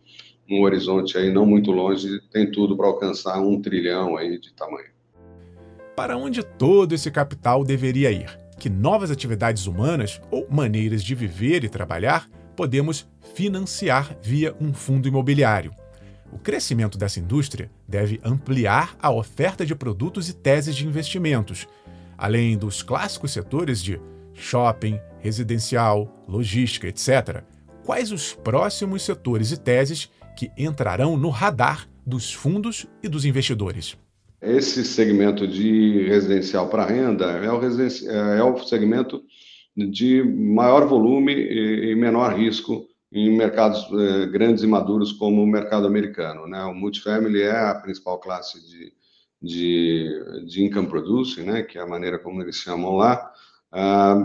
num 0.48 0.62
horizonte 0.62 1.18
aí 1.18 1.32
não 1.32 1.46
muito 1.46 1.72
longe, 1.72 2.20
tem 2.32 2.52
tudo 2.52 2.76
para 2.76 2.88
alcançar 2.88 3.40
um 3.40 3.62
trilhão 3.62 4.18
aí 4.18 4.40
de 4.40 4.54
tamanho. 4.54 4.95
Para 5.96 6.18
onde 6.18 6.44
todo 6.44 6.94
esse 6.94 7.10
capital 7.10 7.64
deveria 7.64 8.12
ir? 8.12 8.38
Que 8.60 8.70
novas 8.70 9.10
atividades 9.10 9.66
humanas 9.66 10.22
ou 10.30 10.46
maneiras 10.52 11.02
de 11.02 11.16
viver 11.16 11.64
e 11.64 11.70
trabalhar 11.70 12.30
podemos 12.54 13.08
financiar 13.34 14.18
via 14.22 14.54
um 14.60 14.74
fundo 14.74 15.08
imobiliário? 15.08 15.72
O 16.34 16.38
crescimento 16.38 16.98
dessa 16.98 17.22
indústria 17.22 17.72
deve 17.88 18.20
ampliar 18.26 18.94
a 19.02 19.10
oferta 19.10 19.66
de 19.66 19.74
produtos 19.74 20.28
e 20.28 20.34
teses 20.34 20.76
de 20.76 20.86
investimentos, 20.86 21.66
além 22.18 22.58
dos 22.58 22.84
clássicos 22.84 23.32
setores 23.32 23.82
de 23.82 23.98
shopping, 24.34 25.00
residencial, 25.20 26.26
logística, 26.28 26.88
etc. 26.90 27.42
Quais 27.86 28.12
os 28.12 28.34
próximos 28.34 29.02
setores 29.02 29.52
e 29.52 29.58
teses 29.58 30.10
que 30.36 30.52
entrarão 30.58 31.16
no 31.16 31.30
radar 31.30 31.88
dos 32.06 32.34
fundos 32.34 32.86
e 33.02 33.08
dos 33.08 33.24
investidores? 33.24 33.98
Esse 34.46 34.86
segmento 34.86 35.48
de 35.48 36.08
residencial 36.08 36.70
para 36.70 36.86
renda 36.86 37.26
é 37.26 37.52
o, 37.52 37.60
é 38.12 38.44
o 38.44 38.58
segmento 38.60 39.24
de 39.76 40.22
maior 40.24 40.88
volume 40.88 41.34
e 41.34 41.96
menor 41.96 42.38
risco 42.38 42.86
em 43.12 43.36
mercados 43.36 43.88
eh, 43.92 44.28
grandes 44.28 44.64
e 44.64 44.68
maduros 44.68 45.12
como 45.14 45.42
o 45.42 45.48
mercado 45.48 45.88
americano. 45.88 46.48
Né? 46.48 46.64
O 46.66 46.76
multifamily 46.76 47.42
é 47.42 47.58
a 47.58 47.76
principal 47.76 48.20
classe 48.20 48.62
de, 48.66 48.94
de, 49.42 50.46
de 50.48 50.64
income 50.64 50.88
producing, 50.88 51.44
né? 51.44 51.64
que 51.64 51.78
é 51.78 51.82
a 51.82 51.88
maneira 51.88 52.20
como 52.20 52.42
eles 52.42 52.58
chamam 52.58 52.96
lá. 52.96 53.32
Ah, 53.72 54.16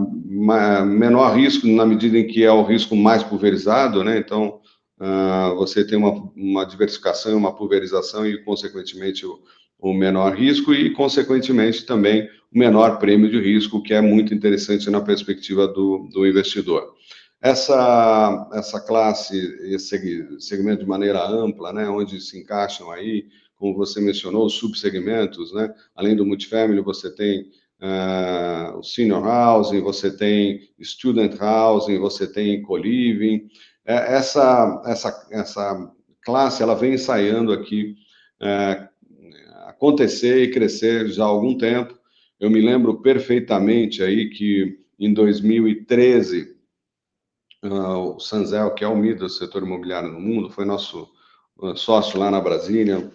menor 0.85 1.35
risco 1.35 1.67
na 1.67 1.87
medida 1.87 2.19
em 2.19 2.27
que 2.27 2.45
é 2.45 2.53
o 2.53 2.63
risco 2.63 2.95
mais 2.95 3.23
pulverizado, 3.23 4.05
né? 4.05 4.19
então 4.19 4.61
ah, 5.01 5.55
você 5.57 5.85
tem 5.85 5.97
uma, 5.97 6.31
uma 6.37 6.65
diversificação, 6.65 7.37
uma 7.39 7.55
pulverização 7.55 8.27
e, 8.27 8.43
consequentemente, 8.45 9.25
o, 9.25 9.41
o 9.81 9.95
menor 9.95 10.35
risco 10.35 10.75
e, 10.75 10.91
consequentemente, 10.91 11.87
também 11.87 12.29
o 12.53 12.59
menor 12.59 12.99
prêmio 12.99 13.31
de 13.31 13.41
risco, 13.41 13.83
que 13.83 13.95
é 13.95 14.01
muito 14.01 14.35
interessante 14.35 14.91
na 14.91 15.01
perspectiva 15.01 15.67
do, 15.67 16.09
do 16.13 16.27
investidor. 16.27 16.95
Essa, 17.41 18.49
essa 18.53 18.81
classe, 18.81 19.35
esse 19.73 19.99
segmento 20.39 20.83
de 20.83 20.89
maneira 20.89 21.27
ampla, 21.27 21.73
né, 21.73 21.89
onde 21.89 22.21
se 22.21 22.39
encaixam 22.39 22.91
aí, 22.91 23.27
como 23.57 23.75
você 23.75 24.01
mencionou, 24.01 24.47
os 24.47 24.55
subsegmentos, 24.55 25.53
né, 25.55 25.73
além 25.95 26.15
do 26.15 26.27
multifamily, 26.27 26.81
você 26.83 27.15
tem 27.15 27.51
uh, 27.81 28.79
o 28.79 28.83
senior 28.83 29.25
housing, 29.27 29.81
você 29.81 30.15
tem 30.15 30.69
student 30.83 31.35
housing, 31.41 31.99
você 31.99 32.27
tem 32.27 32.61
co-living. 32.63 33.49
É, 33.87 34.17
essa, 34.17 34.83
essa, 34.87 35.29
essa 35.31 35.93
classe, 36.23 36.63
ela 36.63 36.75
vem 36.75 36.95
ensaiando 36.95 37.53
aqui 37.53 37.95
uh, 38.43 38.90
acontecer 39.81 40.43
e 40.43 40.51
crescer 40.51 41.09
já 41.09 41.25
há 41.25 41.27
algum 41.27 41.57
tempo. 41.57 41.99
Eu 42.39 42.51
me 42.51 42.61
lembro 42.61 43.01
perfeitamente 43.01 44.03
aí 44.03 44.29
que 44.29 44.79
em 44.99 45.13
2013 45.13 46.61
Uh, 47.63 48.17
o 48.17 48.21
Sanzel, 48.21 48.75
que 48.75 48.83
é 48.83 48.89
o 48.89 48.97
MID 48.97 49.19
do 49.19 49.29
setor 49.29 49.63
imobiliário 49.63 50.11
no 50.11 50.19
mundo, 50.19 50.49
foi 50.49 50.65
nosso 50.65 51.07
uh, 51.59 51.77
sócio 51.77 52.19
lá 52.19 52.31
na 52.31 52.41
Brasília, 52.41 53.13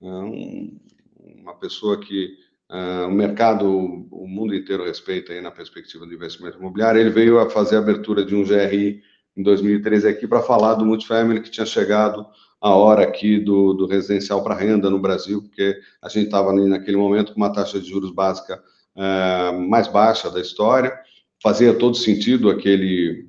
uh, 0.00 0.06
um, 0.06 0.80
uma 1.18 1.54
pessoa 1.54 1.98
que 2.00 2.36
o 2.70 3.10
mercado, 3.10 3.66
o 3.66 4.28
mundo 4.28 4.54
inteiro 4.54 4.84
respeita 4.84 5.32
aí 5.32 5.40
na 5.40 5.50
perspectiva 5.50 6.04
do 6.04 6.12
investimento 6.12 6.58
imobiliário. 6.58 7.00
Ele 7.00 7.08
veio 7.08 7.38
a 7.38 7.48
fazer 7.48 7.76
a 7.76 7.78
abertura 7.78 8.22
de 8.22 8.36
um 8.36 8.44
GRI 8.44 9.02
em 9.34 9.42
2013 9.42 10.06
aqui 10.06 10.28
para 10.28 10.42
falar 10.42 10.74
do 10.74 10.84
multifamily 10.84 11.40
que 11.40 11.50
tinha 11.50 11.64
chegado 11.64 12.26
a 12.60 12.74
hora 12.74 13.04
aqui 13.04 13.38
do, 13.38 13.72
do 13.72 13.86
residencial 13.86 14.42
para 14.42 14.54
renda 14.54 14.90
no 14.90 14.98
Brasil, 14.98 15.42
porque 15.42 15.78
a 16.02 16.08
gente 16.08 16.26
estava 16.26 16.52
naquele 16.52 16.96
momento 16.96 17.32
com 17.32 17.38
uma 17.38 17.52
taxa 17.52 17.80
de 17.80 17.88
juros 17.88 18.10
básica 18.10 18.62
mais 19.68 19.86
baixa 19.86 20.28
da 20.28 20.40
história, 20.40 20.92
fazia 21.40 21.72
todo 21.72 21.96
sentido 21.96 22.50
aquele 22.50 23.28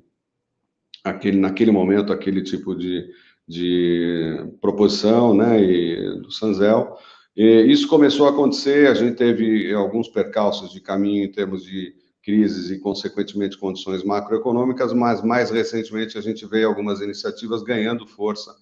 aquele, 1.04 1.38
naquele 1.38 1.70
momento, 1.70 2.12
aquele 2.12 2.42
tipo 2.42 2.74
de, 2.74 3.08
de 3.46 4.46
proposição, 4.60 5.34
né, 5.34 5.62
e, 5.62 6.20
do 6.20 6.30
Sanzel. 6.30 6.96
E 7.36 7.62
isso 7.70 7.88
começou 7.88 8.26
a 8.26 8.30
acontecer, 8.30 8.88
a 8.88 8.94
gente 8.94 9.16
teve 9.16 9.72
alguns 9.72 10.08
percalços 10.08 10.72
de 10.72 10.80
caminho 10.80 11.24
em 11.24 11.30
termos 11.30 11.64
de 11.64 11.94
crises 12.22 12.70
e, 12.70 12.78
consequentemente, 12.78 13.56
condições 13.56 14.04
macroeconômicas, 14.04 14.92
mas 14.92 15.22
mais 15.22 15.50
recentemente 15.50 16.18
a 16.18 16.20
gente 16.20 16.44
vê 16.46 16.64
algumas 16.64 17.00
iniciativas 17.00 17.62
ganhando 17.62 18.06
força. 18.06 18.54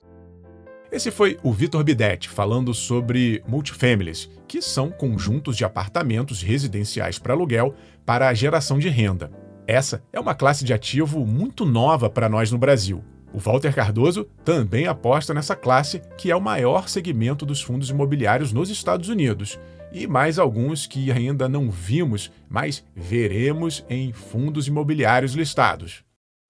Esse 0.91 1.11
foi 1.11 1.39
o 1.43 1.53
Vitor 1.53 1.85
Bidetti 1.85 2.31
falando 2.31 2.73
sobre 2.73 3.43
multifamilies, 3.47 4.31
que 4.49 4.63
são 4.63 4.91
conjuntos 4.91 5.55
de 5.55 5.63
apartamentos 5.63 6.41
residenciais 6.41 7.19
para 7.19 7.35
aluguel 7.35 7.75
para 8.07 8.27
a 8.27 8.33
geração 8.33 8.79
de 8.79 8.89
renda. 8.89 9.31
Essa 9.67 10.03
é 10.11 10.19
uma 10.19 10.35
classe 10.35 10.65
de 10.65 10.73
ativo 10.73 11.27
muito 11.27 11.67
nova 11.67 12.09
para 12.09 12.27
nós 12.27 12.51
no 12.51 12.57
Brasil. 12.57 13.05
O 13.35 13.39
Walter 13.39 13.75
Cardoso 13.75 14.25
também 14.43 14.87
aposta 14.87 15.35
nessa 15.35 15.55
classe, 15.55 16.01
que 16.17 16.31
é 16.31 16.37
o 16.37 16.41
maior 16.41 16.89
segmento 16.89 17.45
dos 17.45 17.61
fundos 17.61 17.91
imobiliários 17.91 18.51
nos 18.51 18.71
Estados 18.71 19.11
Unidos, 19.11 19.61
e 19.93 20.07
mais 20.07 20.39
alguns 20.39 20.87
que 20.87 21.13
ainda 21.13 21.51
não 21.51 21.71
vimos, 21.71 22.33
mas 22.49 22.83
veremos 22.97 23.85
em 23.91 24.11
fundos 24.11 24.67
imobiliários 24.67 25.35
listados. 25.35 26.03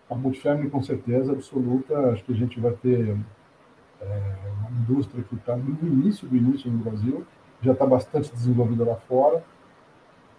A 0.09 0.15
multifamily, 0.15 0.71
com 0.71 0.81
certeza 0.81 1.33
absoluta, 1.33 1.99
acho 2.13 2.23
que 2.23 2.33
a 2.33 2.37
gente 2.37 2.61
vai 2.61 2.73
ter 2.75 3.17
é, 4.01 4.51
uma 4.61 4.81
indústria 4.81 5.23
que 5.25 5.35
está 5.35 5.57
no 5.57 5.77
início 5.87 6.29
do 6.29 6.37
início 6.37 6.71
no 6.71 6.79
Brasil, 6.79 7.27
já 7.61 7.73
está 7.73 7.87
bastante 7.87 8.33
desenvolvida 8.33 8.85
lá 8.85 8.97
fora, 8.97 9.43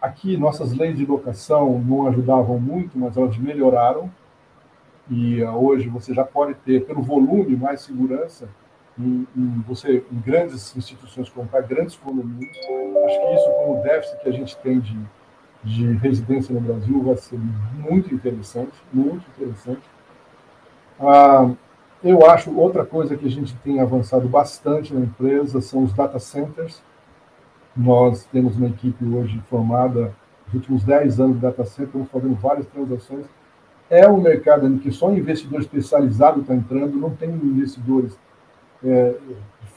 Aqui, 0.01 0.37
nossas 0.37 0.71
leis 0.71 0.97
de 0.97 1.05
locação 1.05 1.77
não 1.79 2.07
ajudavam 2.07 2.57
muito, 2.57 2.97
mas 2.97 3.17
elas 3.17 3.37
melhoraram. 3.37 4.09
E 5.09 5.43
uh, 5.43 5.51
hoje 5.51 5.89
você 5.89 6.13
já 6.13 6.23
pode 6.23 6.53
ter, 6.53 6.85
pelo 6.85 7.01
volume, 7.01 7.57
mais 7.57 7.81
segurança 7.81 8.47
em, 8.97 9.27
em 9.35 9.63
você 9.67 10.03
em 10.09 10.19
grandes 10.19 10.75
instituições 10.77 11.29
comprar 11.29 11.61
grandes 11.61 11.97
condomínios. 11.97 12.57
Acho 12.57 13.19
que 13.19 13.35
isso, 13.35 13.49
com 13.65 13.79
o 13.79 13.83
déficit 13.83 14.21
que 14.21 14.29
a 14.29 14.31
gente 14.31 14.57
tem 14.57 14.79
de, 14.79 14.97
de 15.65 15.93
residência 15.97 16.55
no 16.55 16.61
Brasil, 16.61 17.03
vai 17.03 17.17
ser 17.17 17.37
muito 17.37 18.13
interessante, 18.15 18.71
muito 18.93 19.25
interessante. 19.31 19.83
Uh, 20.97 21.57
eu 22.03 22.25
acho 22.29 22.55
outra 22.57 22.85
coisa 22.85 23.17
que 23.17 23.25
a 23.25 23.29
gente 23.29 23.55
tem 23.57 23.79
avançado 23.79 24.27
bastante 24.27 24.93
na 24.93 25.01
empresa 25.01 25.61
são 25.61 25.83
os 25.83 25.93
data 25.93 26.19
centers 26.19 26.81
nós 27.79 28.25
temos 28.25 28.57
uma 28.57 28.67
equipe 28.67 29.05
hoje 29.05 29.41
formada, 29.49 30.13
nos 30.45 30.55
últimos 30.55 30.83
10 30.83 31.19
anos 31.19 31.35
de 31.35 31.41
data 31.41 31.63
center, 31.63 31.85
estamos 31.85 32.09
fazendo 32.09 32.35
várias 32.35 32.67
transações. 32.67 33.25
É 33.89 34.07
um 34.07 34.21
mercado 34.21 34.67
em 34.67 34.77
que 34.77 34.91
só 34.91 35.11
investidor 35.11 35.61
especializado 35.61 36.41
está 36.41 36.53
entrando, 36.53 36.97
não 36.97 37.11
tem 37.11 37.29
investidores 37.29 38.19
é, 38.83 39.15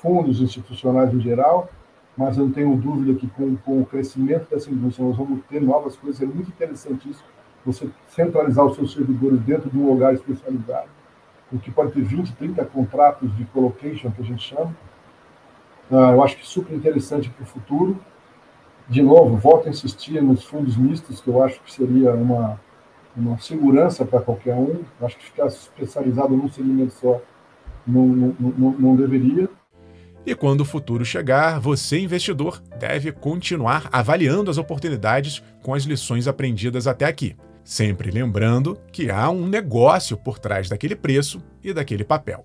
fundos 0.01 0.41
institucionais 0.41 1.15
em 1.15 1.21
geral, 1.21 1.71
mas 2.17 2.37
eu 2.37 2.47
não 2.47 2.53
tenho 2.53 2.77
dúvida 2.77 3.19
que 3.19 3.27
com, 3.29 3.57
com, 3.57 3.81
o 3.81 3.87
crescimento 3.87 4.51
dessa 4.51 4.71
indústria 4.71 5.07
nós 5.07 5.17
vamos 5.17 5.41
ter 5.49 5.63
novas 5.63 5.97
coisas. 5.97 6.21
É 6.21 6.27
muito 6.27 6.49
interessante 6.49 7.09
isso, 7.09 7.25
você 7.65 7.89
centralizar 8.09 8.67
os 8.67 8.75
seus 8.75 8.93
servidores 8.93 9.41
dentro 9.41 9.71
de 9.71 9.79
um 9.79 9.87
lugar 9.87 10.13
especializado, 10.13 10.89
o 11.53 11.59
que 11.59 11.71
pode 11.71 11.93
ter 11.93 12.03
20, 12.03 12.33
30 12.33 12.65
contratos 12.67 13.37
de 13.37 13.45
colocation, 13.47 14.11
que 14.11 14.23
a 14.23 14.25
gente 14.25 14.43
chama, 14.43 14.75
ah, 15.91 16.13
eu 16.13 16.23
acho 16.23 16.37
que 16.37 16.47
super 16.47 16.75
interessante 16.75 17.29
para 17.29 17.43
o 17.43 17.47
futuro. 17.47 17.99
De 18.89 19.03
novo, 19.03 19.37
volto 19.37 19.67
a 19.67 19.71
insistir 19.71 20.23
nos 20.23 20.45
fundos 20.45 20.77
mistos, 20.77 21.21
que 21.21 21.29
eu 21.29 21.43
acho 21.43 21.61
que 21.61 21.73
seria 21.73 22.15
uma, 22.15 22.61
uma 23.17 23.39
segurança 23.39 24.05
para 24.05 24.21
qualquer 24.21 24.55
um. 24.55 24.81
Acho 25.01 25.17
que 25.19 25.25
ficar 25.25 25.47
especializado 25.47 26.37
num 26.37 26.51
segmento 26.51 26.95
só 26.95 27.21
não, 27.87 28.07
não, 28.07 28.37
não, 28.39 28.71
não 28.73 28.97
deveria. 28.97 29.49
E 30.25 30.35
quando 30.35 30.61
o 30.61 30.65
futuro 30.65 31.05
chegar, 31.05 31.59
você, 31.59 31.99
investidor, 31.99 32.63
deve 32.79 33.11
continuar 33.11 33.89
avaliando 33.93 34.51
as 34.51 34.57
oportunidades 34.57 35.43
com 35.63 35.75
as 35.75 35.83
lições 35.83 36.29
aprendidas 36.29 36.87
até 36.87 37.07
aqui. 37.07 37.37
Sempre 37.65 38.11
lembrando 38.11 38.79
que 38.93 39.11
há 39.11 39.31
um 39.31 39.47
negócio 39.47 40.17
por 40.17 40.39
trás 40.39 40.69
daquele 40.69 40.97
preço 40.97 41.43
e 41.63 41.73
daquele 41.73 42.05
papel. 42.05 42.45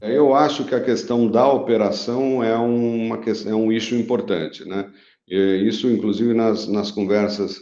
Eu 0.00 0.34
acho 0.34 0.64
que 0.64 0.74
a 0.74 0.84
questão 0.84 1.28
da 1.28 1.50
operação 1.50 2.42
é, 2.42 2.56
uma, 2.56 3.18
é 3.46 3.54
um 3.54 3.72
issue 3.72 3.98
importante, 3.98 4.64
né? 4.64 4.90
Isso, 5.28 5.88
inclusive, 5.88 6.32
nas, 6.32 6.66
nas 6.66 6.90
conversas 6.90 7.58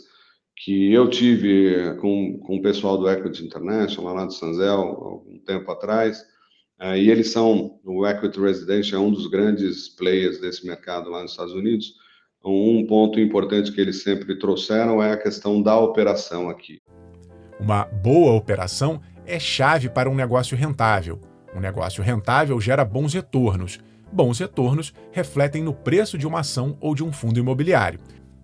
que 0.57 0.93
eu 0.93 1.09
tive 1.09 1.97
com, 2.01 2.39
com 2.39 2.57
o 2.57 2.63
pessoal 2.63 2.97
do 2.97 3.11
Equity 3.11 3.45
International, 3.45 4.15
lá 4.15 4.27
de 4.27 4.35
Sanzel, 4.35 4.81
algum 4.81 5.39
tempo 5.41 5.71
atrás, 5.71 6.21
uh, 6.81 6.97
e 6.97 7.11
eles 7.11 7.31
são, 7.31 7.79
o 7.85 8.07
Equity 8.07 8.41
Residential 8.41 9.03
é 9.03 9.07
um 9.07 9.13
dos 9.13 9.27
grandes 9.27 9.89
players 9.89 10.41
desse 10.41 10.67
mercado 10.67 11.11
lá 11.11 11.23
nos 11.23 11.33
Estados 11.33 11.53
Unidos, 11.53 11.95
um 12.43 12.87
ponto 12.87 13.19
importante 13.19 13.73
que 13.73 13.81
eles 13.81 14.03
sempre 14.03 14.39
trouxeram 14.39 15.03
é 15.03 15.13
a 15.13 15.17
questão 15.17 15.61
da 15.61 15.79
operação 15.79 16.49
aqui. 16.49 16.81
Uma 17.59 17.85
boa 17.85 18.33
operação 18.33 19.01
é 19.25 19.39
chave 19.39 19.89
para 19.89 20.11
um 20.11 20.15
negócio 20.15 20.57
rentável. 20.57 21.21
Um 21.55 21.61
negócio 21.61 22.03
rentável 22.03 22.61
gera 22.61 22.85
bons 22.85 23.15
retornos. 23.15 23.79
Bons 24.13 24.39
retornos 24.39 24.93
refletem 25.11 25.63
no 25.63 25.73
preço 25.73 26.19
de 26.19 26.27
uma 26.27 26.41
ação 26.41 26.77
ou 26.81 26.95
de 26.95 27.03
um 27.03 27.13
fundo 27.13 27.41
imobiliário. 27.41 27.99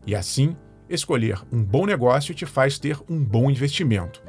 E 0.06 0.14
assim, 0.14 0.56
escolher 0.88 1.40
um 1.52 1.62
bom 1.62 1.86
negócio 1.86 2.34
te 2.34 2.46
faz 2.46 2.78
ter 2.78 2.98
um 3.08 3.22
bom 3.22 3.50
investimento. 3.50 4.22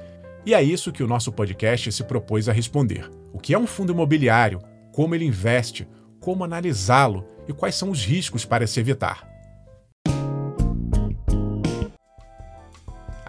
E 0.45 0.53
é 0.53 0.61
isso 0.61 0.91
que 0.91 1.01
o 1.01 1.07
nosso 1.07 1.31
podcast 1.31 1.91
se 1.91 2.03
propôs 2.03 2.49
a 2.49 2.53
responder. 2.53 3.09
O 3.31 3.39
que 3.39 3.53
é 3.53 3.57
um 3.57 3.65
fundo 3.65 3.93
imobiliário? 3.93 4.61
Como 4.91 5.15
ele 5.15 5.25
investe? 5.25 5.87
Como 6.19 6.43
analisá-lo? 6.43 7.25
E 7.47 7.53
quais 7.53 7.75
são 7.75 7.89
os 7.89 8.05
riscos 8.05 8.45
para 8.45 8.67
se 8.67 8.79
evitar? 8.79 9.32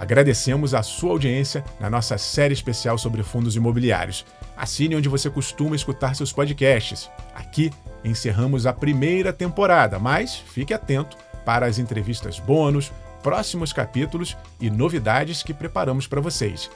Agradecemos 0.04 0.74
a 0.74 0.82
sua 0.82 1.12
audiência 1.12 1.64
na 1.80 1.88
nossa 1.88 2.18
série 2.18 2.52
especial 2.52 2.98
sobre 2.98 3.22
fundos 3.22 3.56
imobiliários. 3.56 4.26
Assine 4.54 4.96
onde 4.96 5.08
você 5.08 5.30
costuma 5.30 5.74
escutar 5.74 6.14
seus 6.14 6.30
podcasts. 6.30 7.10
Aqui 7.34 7.72
encerramos 8.04 8.66
a 8.66 8.72
primeira 8.74 9.32
temporada, 9.32 9.98
mas 9.98 10.36
fique 10.36 10.74
atento 10.74 11.16
para 11.42 11.64
as 11.64 11.78
entrevistas 11.78 12.38
bônus, 12.38 12.92
próximos 13.22 13.72
capítulos 13.72 14.36
e 14.60 14.68
novidades 14.68 15.42
que 15.42 15.54
preparamos 15.54 16.06
para 16.06 16.20
vocês. 16.20 16.70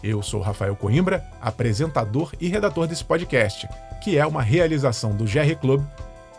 Eu 0.00 0.22
sou 0.22 0.40
Rafael 0.40 0.76
Coimbra, 0.76 1.26
apresentador 1.40 2.30
e 2.40 2.46
redator 2.46 2.86
desse 2.86 3.04
podcast, 3.04 3.68
que 4.04 4.16
é 4.16 4.24
uma 4.24 4.40
realização 4.40 5.16
do 5.16 5.24
GR 5.24 5.56
Club, 5.60 5.84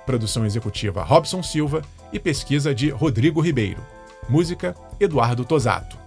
produção 0.06 0.46
executiva 0.46 1.04
Robson 1.04 1.44
Silva 1.44 1.82
e 2.14 2.18
pesquisa 2.18 2.74
de 2.74 2.90
Rodrigo 2.92 3.42
Ribeiro. 3.42 3.86
Música 4.30 4.74
Eduardo 5.02 5.44
Tosato. 5.44 5.99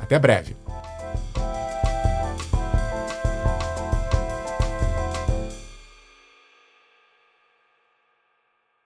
Até 0.00 0.18
breve. 0.18 0.56